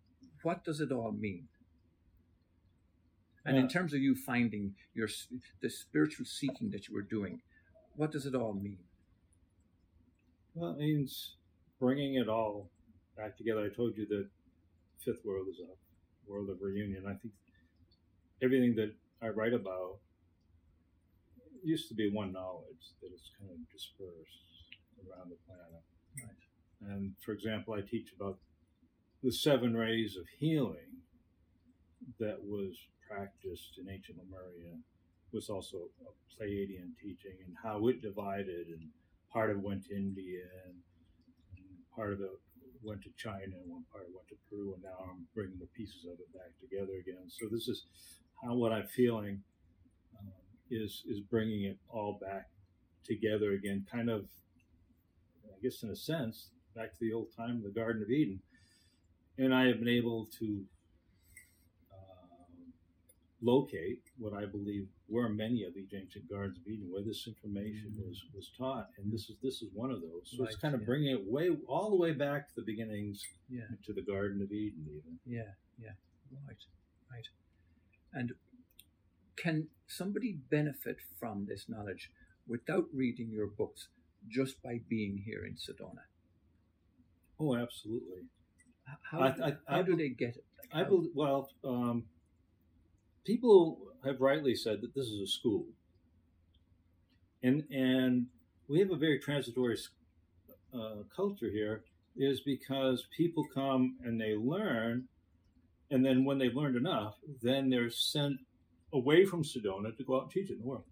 what 0.43 0.63
does 0.63 0.79
it 0.79 0.91
all 0.91 1.11
mean? 1.11 1.47
And 3.45 3.57
in 3.57 3.65
Uh, 3.65 3.69
terms 3.69 3.93
of 3.93 4.01
you 4.01 4.15
finding 4.15 4.75
your 4.93 5.07
the 5.61 5.69
spiritual 5.69 6.25
seeking 6.25 6.71
that 6.71 6.87
you 6.87 6.95
were 6.95 7.03
doing, 7.03 7.41
what 7.95 8.11
does 8.11 8.25
it 8.25 8.35
all 8.35 8.53
mean? 8.53 8.83
Well, 10.55 10.71
it 10.71 10.79
means 10.79 11.37
bringing 11.79 12.15
it 12.15 12.27
all 12.27 12.71
back 13.15 13.37
together. 13.37 13.65
I 13.65 13.69
told 13.69 13.97
you 13.97 14.05
that 14.07 14.29
fifth 15.03 15.23
world 15.23 15.47
is 15.49 15.59
a 15.59 16.29
world 16.29 16.49
of 16.49 16.61
reunion. 16.61 17.05
I 17.05 17.13
think 17.13 17.33
everything 18.41 18.75
that 18.75 18.95
I 19.21 19.29
write 19.29 19.53
about 19.53 19.99
used 21.63 21.87
to 21.89 21.95
be 21.95 22.09
one 22.09 22.31
knowledge 22.31 22.93
that 23.01 23.11
is 23.13 23.31
kind 23.39 23.51
of 23.51 23.57
dispersed 23.71 24.77
around 25.03 25.29
the 25.29 25.37
planet. 25.45 25.83
Right. 26.17 26.91
And 26.91 27.15
for 27.23 27.31
example, 27.31 27.73
I 27.73 27.81
teach 27.81 28.13
about 28.13 28.39
the 29.23 29.31
seven 29.31 29.75
rays 29.75 30.15
of 30.15 30.25
healing 30.39 31.01
that 32.19 32.43
was 32.43 32.77
practiced 33.07 33.77
in 33.79 33.89
ancient 33.89 34.17
Lemuria 34.17 34.77
was 35.31 35.49
also 35.49 35.89
a 36.05 36.11
Pleiadian 36.33 36.95
teaching 37.01 37.37
and 37.45 37.55
how 37.61 37.87
it 37.87 38.01
divided 38.01 38.67
and 38.67 38.89
part 39.31 39.51
of 39.51 39.57
it 39.57 39.63
went 39.63 39.85
to 39.85 39.95
India 39.95 40.43
and, 40.65 40.75
and 41.57 41.65
part 41.95 42.13
of 42.13 42.21
it 42.21 42.29
went 42.83 43.01
to 43.01 43.09
China 43.17 43.51
and 43.51 43.67
one 43.69 43.83
part 43.91 44.05
went 44.13 44.27
to 44.29 44.35
Peru 44.49 44.73
and 44.73 44.83
now 44.83 44.95
I'm 45.03 45.27
bringing 45.33 45.59
the 45.59 45.67
pieces 45.75 46.05
of 46.05 46.19
it 46.19 46.31
back 46.33 46.51
together 46.61 46.93
again. 46.99 47.27
So 47.27 47.47
this 47.51 47.67
is 47.67 47.85
how 48.43 48.55
what 48.55 48.71
I'm 48.71 48.87
feeling 48.87 49.41
um, 50.19 50.31
is 50.69 51.03
is 51.07 51.19
bringing 51.19 51.63
it 51.65 51.77
all 51.89 52.19
back 52.21 52.47
together 53.05 53.51
again, 53.51 53.85
kind 53.91 54.09
of, 54.09 54.25
I 55.45 55.59
guess 55.61 55.83
in 55.83 55.89
a 55.89 55.95
sense, 55.95 56.49
back 56.75 56.93
to 56.93 56.99
the 56.99 57.13
old 57.13 57.27
time, 57.35 57.61
the 57.63 57.69
Garden 57.69 58.01
of 58.01 58.09
Eden. 58.09 58.39
And 59.37 59.53
I 59.53 59.65
have 59.67 59.79
been 59.79 59.89
able 59.89 60.27
to 60.39 60.63
locate 63.41 64.01
what 64.17 64.33
I 64.33 64.45
believe 64.45 64.87
were 65.07 65.29
many 65.29 65.63
of 65.63 65.73
these 65.73 65.93
ancient 65.93 66.29
gardens 66.29 66.57
of 66.59 66.67
Eden, 66.67 66.89
where 66.91 67.03
this 67.03 67.27
information 67.27 67.91
Mhm. 67.91 68.07
was 68.07 68.23
was 68.33 68.49
taught, 68.57 68.89
and 68.97 69.11
this 69.11 69.29
is 69.29 69.37
this 69.39 69.61
is 69.61 69.71
one 69.73 69.91
of 69.91 70.01
those. 70.01 70.31
So 70.35 70.43
it's 70.45 70.55
kind 70.55 70.73
of 70.73 70.81
yeah. 70.81 70.85
bringing 70.85 71.11
it 71.11 71.25
way 71.25 71.49
all 71.67 71.89
the 71.89 71.95
way 71.97 72.13
back 72.13 72.47
to 72.49 72.55
the 72.55 72.61
beginnings, 72.63 73.23
Yeah. 73.49 73.67
to 73.83 73.93
the 73.93 74.01
Garden 74.01 74.41
of 74.41 74.51
Eden, 74.51 74.87
even. 74.89 75.19
Yeah, 75.25 75.53
yeah, 75.77 75.95
right, 76.47 76.65
right. 77.11 77.27
And 78.13 78.33
can 79.35 79.69
somebody 79.87 80.33
benefit 80.33 81.01
from 81.19 81.45
this 81.45 81.67
knowledge 81.67 82.11
without 82.47 82.87
reading 82.93 83.29
your 83.29 83.47
books 83.47 83.89
just 84.27 84.61
by 84.61 84.79
being 84.87 85.17
here 85.17 85.45
in 85.45 85.55
Sedona? 85.55 86.05
Oh, 87.37 87.55
absolutely. 87.55 88.29
How, 89.11 89.19
I- 89.19 89.27
I- 89.49 89.51
how 89.67 89.79
I 89.79 89.81
do 89.83 89.95
they 89.97 90.09
get 90.09 90.37
it? 90.37 90.45
Like, 90.57 90.69
I 90.73 90.83
how- 90.83 90.89
believe. 90.89 91.13
Well, 91.15 91.51
um, 91.63 92.07
people 93.25 93.79
have 94.05 94.21
rightly 94.21 94.55
said 94.55 94.81
that 94.81 94.93
this 94.93 95.07
is 95.07 95.21
a 95.21 95.27
school, 95.27 95.65
and 97.43 97.63
and 97.71 98.27
we 98.69 98.79
have 98.79 98.91
a 98.91 98.95
very 98.95 99.19
transitory 99.19 99.77
uh, 100.73 101.03
culture 101.13 101.49
here. 101.49 101.83
Is 102.17 102.39
because 102.39 103.07
people 103.17 103.45
come 103.53 103.97
and 104.05 104.21
they 104.21 104.35
learn, 104.35 105.09
and 105.91 106.05
then 106.05 106.23
when 106.23 106.37
they've 106.37 106.55
learned 106.55 106.77
enough, 106.77 107.15
then 107.41 107.69
they're 107.69 107.89
sent 107.89 108.37
away 108.93 109.25
from 109.25 109.43
Sedona 109.43 109.95
to 109.97 110.03
go 110.05 110.15
out 110.15 110.23
and 110.23 110.31
teach 110.31 110.49
it 110.49 110.53
in 110.53 110.59
the 110.59 110.65
world. 110.65 110.85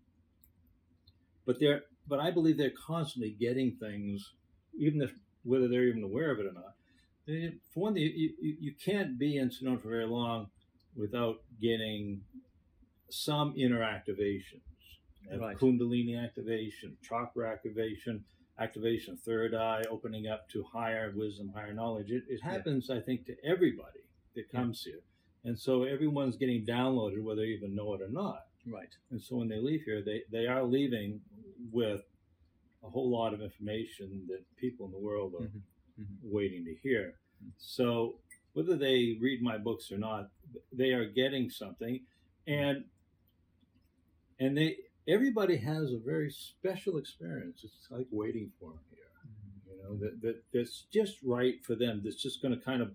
But 1.46 1.62
they're, 1.62 1.84
but 2.10 2.19
I 2.19 2.30
believe 2.30 2.58
they're 2.58 2.72
constantly 2.72 3.32
getting 3.32 3.78
things, 3.80 4.34
even 4.78 5.02
if 5.02 5.13
whether 5.46 5.69
they're 5.69 5.86
even 5.86 6.04
aware 6.04 6.32
of 6.32 6.39
it 6.39 6.46
or 6.46 6.52
not. 6.52 6.76
For 7.74 7.80
one 7.80 7.96
you, 7.96 8.34
you, 8.41 8.58
you 8.60 8.74
can't 8.84 9.17
be 9.17 9.38
in 9.38 9.50
Sedona 9.50 9.82
for 9.82 9.88
very 9.88 10.06
long 10.06 10.48
without 10.95 11.41
getting 11.62 12.21
some 13.10 13.53
inner 13.58 13.79
activations. 13.79 14.62
Right. 15.36 15.58
Kundalini 15.58 16.21
activation, 16.21 16.97
chakra 17.01 17.49
activation, 17.51 18.23
activation 18.60 19.13
of 19.13 19.19
third 19.21 19.53
eye, 19.56 19.84
opening 19.89 20.27
up 20.27 20.49
to 20.49 20.63
higher 20.63 21.12
wisdom, 21.15 21.49
higher 21.56 21.73
knowledge. 21.73 22.12
It, 22.12 22.23
it 22.29 22.39
Yeah. 22.43 22.51
happens, 22.51 22.89
I 22.89 22.99
think, 22.99 23.25
to 23.27 23.36
everybody 23.43 24.01
that 24.36 24.45
Yeah. 24.51 24.60
comes 24.60 24.84
here. 24.84 24.99
And 25.45 25.58
so 25.58 25.84
everyone's 25.84 26.38
getting 26.38 26.65
downloaded, 26.65 27.21
whether 27.23 27.41
they 27.41 27.47
even 27.49 27.73
know 27.75 27.93
it 27.93 28.01
or 28.01 28.10
not. 28.10 28.47
Right, 28.65 28.95
And 29.12 29.21
so 29.21 29.36
when 29.38 29.49
they 29.49 29.60
leave 29.60 29.84
here, 29.84 30.01
they, 30.01 30.23
they 30.32 30.47
are 30.47 30.63
leaving 30.63 31.21
with 31.71 32.01
a 32.82 32.89
whole 32.89 33.10
lot 33.10 33.34
of 33.34 33.41
information 33.41 34.25
that 34.29 34.43
people 34.56 34.86
in 34.86 34.91
the 34.93 34.99
world 34.99 35.34
are 35.36 35.47
Mhm, 35.47 35.62
mhm. 35.99 36.17
waiting 36.23 36.63
to 36.65 36.73
hear. 36.75 37.19
Mhm. 37.43 37.51
So 37.58 38.19
whether 38.53 38.75
they 38.75 39.17
read 39.19 39.41
my 39.41 39.57
books 39.57 39.91
or 39.91 39.97
not, 39.97 40.29
they 40.71 40.91
are 40.91 41.05
getting 41.05 41.49
something, 41.49 42.01
and 42.47 42.85
and 44.39 44.57
they 44.57 44.77
everybody 45.07 45.57
has 45.57 45.91
a 45.91 45.97
very 45.97 46.31
special 46.31 46.97
experience. 46.97 47.61
It's 47.63 47.87
like 47.89 48.07
waiting 48.11 48.51
for 48.59 48.71
them 48.71 48.79
here, 48.89 49.75
you 49.75 49.83
know, 49.83 49.97
that, 49.97 50.21
that 50.21 50.43
that's 50.53 50.85
just 50.91 51.17
right 51.23 51.55
for 51.65 51.75
them. 51.75 52.01
That's 52.03 52.21
just 52.21 52.41
going 52.41 52.57
to 52.57 52.63
kind 52.63 52.81
of 52.81 52.91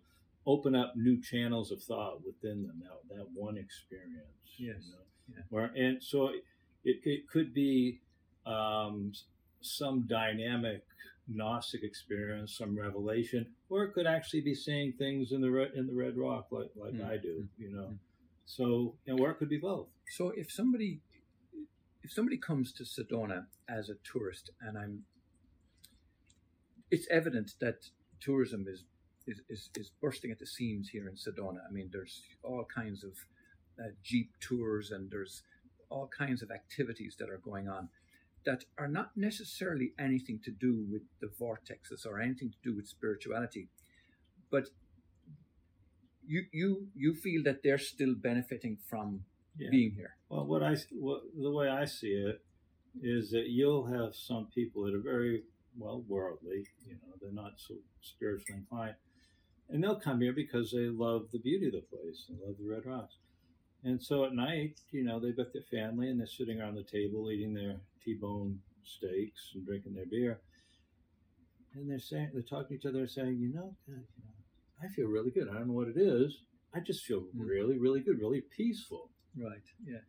open 0.46 0.74
up 0.74 0.94
new 0.96 1.20
channels 1.20 1.70
of 1.70 1.82
thought 1.82 2.24
within 2.24 2.62
them. 2.62 2.82
That 2.82 3.16
that 3.16 3.26
one 3.34 3.56
experience, 3.58 4.24
Yes. 4.58 4.76
You 4.86 4.92
know? 4.92 4.98
Yeah. 5.36 5.42
Where 5.50 5.70
and 5.76 6.02
so 6.02 6.28
it, 6.84 6.96
it 7.04 7.28
could 7.28 7.52
be 7.52 8.00
um, 8.46 9.12
some 9.60 10.06
dynamic 10.08 10.82
Gnostic 11.28 11.82
experience, 11.84 12.56
some 12.56 12.78
revelation, 12.78 13.46
or 13.68 13.84
it 13.84 13.92
could 13.92 14.06
actually 14.06 14.40
be 14.40 14.54
seeing 14.54 14.92
things 14.92 15.32
in 15.32 15.40
the 15.40 15.50
red, 15.50 15.72
in 15.74 15.86
the 15.86 15.94
red 15.94 16.16
rock 16.16 16.48
like 16.50 16.70
like 16.76 16.94
Mm. 16.94 17.06
I 17.10 17.16
do, 17.18 17.46
you 17.58 17.70
know. 17.70 17.88
Mm. 17.92 17.98
So 18.46 18.96
you 19.04 19.14
know, 19.16 19.22
or 19.22 19.30
it 19.30 19.38
could 19.38 19.50
be 19.50 19.58
both. 19.58 19.88
So 20.16 20.30
if 20.36 20.50
somebody 20.50 21.00
if 22.02 22.12
somebody 22.12 22.38
comes 22.38 22.72
to 22.72 22.84
Sedona 22.84 23.46
as 23.68 23.90
a 23.90 23.94
tourist 24.10 24.50
and 24.62 24.78
I'm 24.78 25.04
it's 26.90 27.06
evident 27.10 27.52
that 27.60 27.76
tourism 28.20 28.64
is 28.68 28.84
is, 29.26 29.42
is, 29.50 29.70
is 29.76 29.90
bursting 30.00 30.30
at 30.30 30.38
the 30.38 30.46
seams 30.46 30.88
here 30.88 31.06
in 31.06 31.14
Sedona. 31.16 31.58
I 31.68 31.72
mean 31.72 31.90
there's 31.92 32.22
all 32.42 32.64
kinds 32.74 33.04
of 33.04 33.12
uh, 33.78 33.90
jeep 34.02 34.30
tours 34.40 34.90
and 34.90 35.10
there's 35.10 35.42
all 35.90 36.08
kinds 36.08 36.42
of 36.42 36.50
activities 36.50 37.16
that 37.18 37.28
are 37.30 37.38
going 37.44 37.68
on 37.68 37.88
that 38.48 38.64
are 38.82 38.88
not 38.98 39.08
necessarily 39.28 39.88
anything 40.08 40.38
to 40.46 40.52
do 40.66 40.72
with 40.92 41.02
the 41.22 41.30
vortexes 41.40 42.02
or 42.08 42.14
anything 42.26 42.50
to 42.56 42.60
do 42.68 42.72
with 42.76 42.86
spirituality 42.96 43.64
but 44.54 44.64
you 46.26 46.44
you 46.52 46.68
you 46.94 47.14
feel 47.14 47.42
that 47.48 47.62
they're 47.62 47.84
still 47.94 48.14
benefiting 48.28 48.76
from 48.90 49.08
Yeah. 49.58 49.70
being 49.76 49.92
here 50.00 50.12
Well, 50.30 50.44
what 50.52 50.62
I 50.70 50.74
what, 51.06 51.20
the 51.46 51.50
way 51.58 51.68
I 51.82 51.84
see 51.86 52.14
it 52.30 52.38
is 53.16 53.30
that 53.34 53.46
you'll 53.58 53.86
have 53.98 54.14
some 54.14 54.44
people 54.58 54.80
that 54.84 54.94
are 54.98 55.06
very 55.14 55.36
well 55.82 56.00
worldly, 56.08 56.60
you 56.86 56.94
know, 56.94 57.12
they're 57.20 57.40
not 57.44 57.54
so 57.66 57.74
spiritually 58.12 58.58
inclined, 58.62 58.96
and 59.70 59.78
they'll 59.82 60.00
come 60.08 60.20
here 60.24 60.32
because 60.44 60.70
they 60.72 60.88
love 61.06 61.22
the 61.32 61.38
beauty 61.48 61.66
of 61.66 61.72
the 61.78 61.86
place 61.94 62.20
and 62.28 62.38
love 62.44 62.56
the 62.58 62.68
red 62.74 62.84
rocks. 62.92 63.16
And 63.84 64.02
so 64.08 64.24
at 64.24 64.34
night, 64.34 64.74
you 64.90 65.04
know, 65.04 65.16
they've 65.20 65.36
got 65.42 65.52
their 65.52 65.68
family 65.78 66.08
and 66.10 66.18
they're 66.18 66.36
sitting 66.38 66.60
around 66.60 66.76
the 66.76 66.82
table 66.98 67.30
eating 67.30 67.54
their 67.54 67.76
T-bone 68.12 68.58
steaks 68.84 69.52
and 69.54 69.66
drinking 69.66 69.94
their 69.94 70.06
beer. 70.06 70.40
And 71.74 71.90
they're 71.90 71.98
saying, 71.98 72.30
they're 72.32 72.42
talking 72.42 72.68
to 72.68 72.74
each 72.74 72.86
other, 72.86 73.06
saying, 73.06 73.38
you 73.38 73.52
know, 73.52 73.76
God, 73.86 73.96
you 74.16 74.24
know, 74.24 74.82
I 74.82 74.88
feel 74.94 75.08
really 75.08 75.30
good. 75.30 75.48
I 75.50 75.54
don't 75.54 75.68
know 75.68 75.74
what 75.74 75.88
it 75.88 75.98
is. 75.98 76.42
I 76.74 76.80
just 76.80 77.04
feel 77.04 77.20
Mm. 77.22 77.30
really, 77.46 77.78
really 77.78 78.00
good, 78.00 78.18
really 78.18 78.40
peaceful. 78.40 79.10
Right. 79.36 79.62
Yeah. 79.84 80.00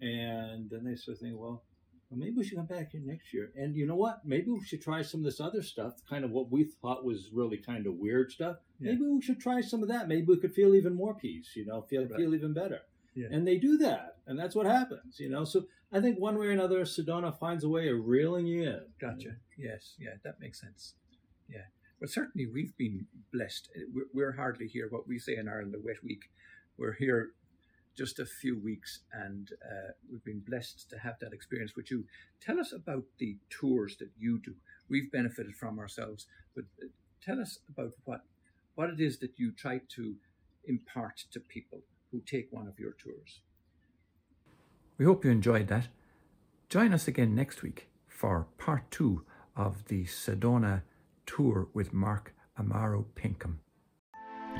And 0.00 0.70
then 0.70 0.84
they 0.84 0.94
start 0.96 1.18
thinking, 1.18 1.38
well, 1.38 1.62
well, 2.10 2.18
maybe 2.18 2.36
we 2.36 2.44
should 2.44 2.56
come 2.58 2.66
back 2.66 2.92
here 2.92 3.00
next 3.04 3.32
year. 3.32 3.52
And 3.56 3.74
you 3.76 3.86
know 3.86 3.96
what? 3.96 4.26
Maybe 4.26 4.50
we 4.50 4.62
should 4.64 4.82
try 4.82 5.00
some 5.02 5.20
of 5.20 5.24
this 5.24 5.40
other 5.40 5.62
stuff, 5.62 5.94
kind 6.08 6.24
of 6.24 6.30
what 6.30 6.50
we 6.50 6.64
thought 6.64 7.04
was 7.04 7.30
really 7.32 7.56
kind 7.58 7.86
of 7.86 7.94
weird 7.96 8.30
stuff. 8.30 8.56
Yeah. 8.80 8.92
Maybe 8.92 9.06
we 9.06 9.22
should 9.22 9.40
try 9.40 9.60
some 9.60 9.82
of 9.82 9.88
that. 9.88 10.08
Maybe 10.08 10.26
we 10.26 10.38
could 10.38 10.54
feel 10.54 10.74
even 10.74 10.94
more 10.94 11.14
peace, 11.14 11.52
you 11.56 11.64
know, 11.66 11.82
feel 11.82 12.02
Right. 12.06 12.16
feel 12.16 12.34
even 12.34 12.52
better. 12.52 12.80
Yeah. 13.14 13.28
And 13.30 13.46
they 13.46 13.58
do 13.58 13.78
that, 13.78 14.11
and 14.26 14.38
that's 14.38 14.54
what 14.54 14.66
happens, 14.66 15.18
you 15.18 15.28
know. 15.28 15.44
So 15.44 15.64
I 15.92 16.00
think 16.00 16.18
one 16.18 16.38
way 16.38 16.46
or 16.46 16.50
another, 16.50 16.82
Sedona 16.82 17.36
finds 17.38 17.64
a 17.64 17.68
way 17.68 17.88
of 17.88 18.06
reeling 18.06 18.46
you 18.46 18.62
in. 18.62 18.80
Gotcha. 19.00 19.36
Yes. 19.58 19.94
Yeah. 19.98 20.14
That 20.24 20.40
makes 20.40 20.60
sense. 20.60 20.94
Yeah. 21.48 21.66
Well, 22.00 22.08
certainly 22.08 22.46
we've 22.46 22.76
been 22.76 23.06
blessed. 23.32 23.68
We're, 23.94 24.06
we're 24.12 24.32
hardly 24.32 24.66
here. 24.66 24.88
What 24.90 25.06
we 25.06 25.18
say 25.18 25.36
in 25.36 25.48
Ireland, 25.48 25.74
the 25.74 25.82
wet 25.84 26.02
week. 26.02 26.30
We're 26.78 26.94
here 26.94 27.30
just 27.96 28.18
a 28.18 28.24
few 28.24 28.58
weeks, 28.58 29.00
and 29.12 29.50
uh, 29.62 29.92
we've 30.10 30.24
been 30.24 30.42
blessed 30.46 30.88
to 30.90 30.98
have 30.98 31.16
that 31.20 31.32
experience 31.32 31.76
with 31.76 31.90
you. 31.90 32.04
Tell 32.40 32.58
us 32.58 32.72
about 32.72 33.04
the 33.18 33.36
tours 33.50 33.96
that 33.98 34.10
you 34.18 34.38
do. 34.38 34.54
We've 34.88 35.12
benefited 35.12 35.54
from 35.54 35.78
ourselves, 35.78 36.26
but 36.54 36.64
uh, 36.82 36.86
tell 37.24 37.40
us 37.40 37.58
about 37.68 37.92
what 38.04 38.22
what 38.74 38.88
it 38.88 39.00
is 39.00 39.18
that 39.18 39.38
you 39.38 39.52
try 39.52 39.80
to 39.96 40.14
impart 40.64 41.24
to 41.30 41.40
people 41.40 41.80
who 42.10 42.22
take 42.22 42.48
one 42.50 42.66
of 42.66 42.78
your 42.78 42.92
tours. 42.92 43.42
We 45.02 45.06
hope 45.06 45.24
you 45.24 45.32
enjoyed 45.32 45.66
that. 45.66 45.88
Join 46.68 46.94
us 46.94 47.08
again 47.08 47.34
next 47.34 47.60
week 47.60 47.88
for 48.06 48.46
part 48.56 48.88
two 48.92 49.24
of 49.56 49.88
the 49.88 50.04
Sedona 50.04 50.82
tour 51.26 51.66
with 51.74 51.92
Mark 51.92 52.32
Amaru 52.56 53.06
Pinkham. 53.16 53.58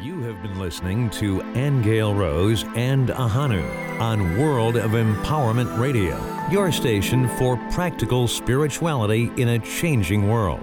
You 0.00 0.20
have 0.22 0.42
been 0.42 0.58
listening 0.58 1.10
to 1.10 1.42
Angel 1.54 2.12
Rose 2.12 2.64
and 2.74 3.10
Ahanu 3.10 3.62
on 4.00 4.36
World 4.36 4.74
of 4.74 4.90
Empowerment 4.90 5.78
Radio, 5.78 6.18
your 6.50 6.72
station 6.72 7.28
for 7.38 7.56
practical 7.70 8.26
spirituality 8.26 9.30
in 9.36 9.50
a 9.50 9.60
changing 9.60 10.28
world. 10.28 10.58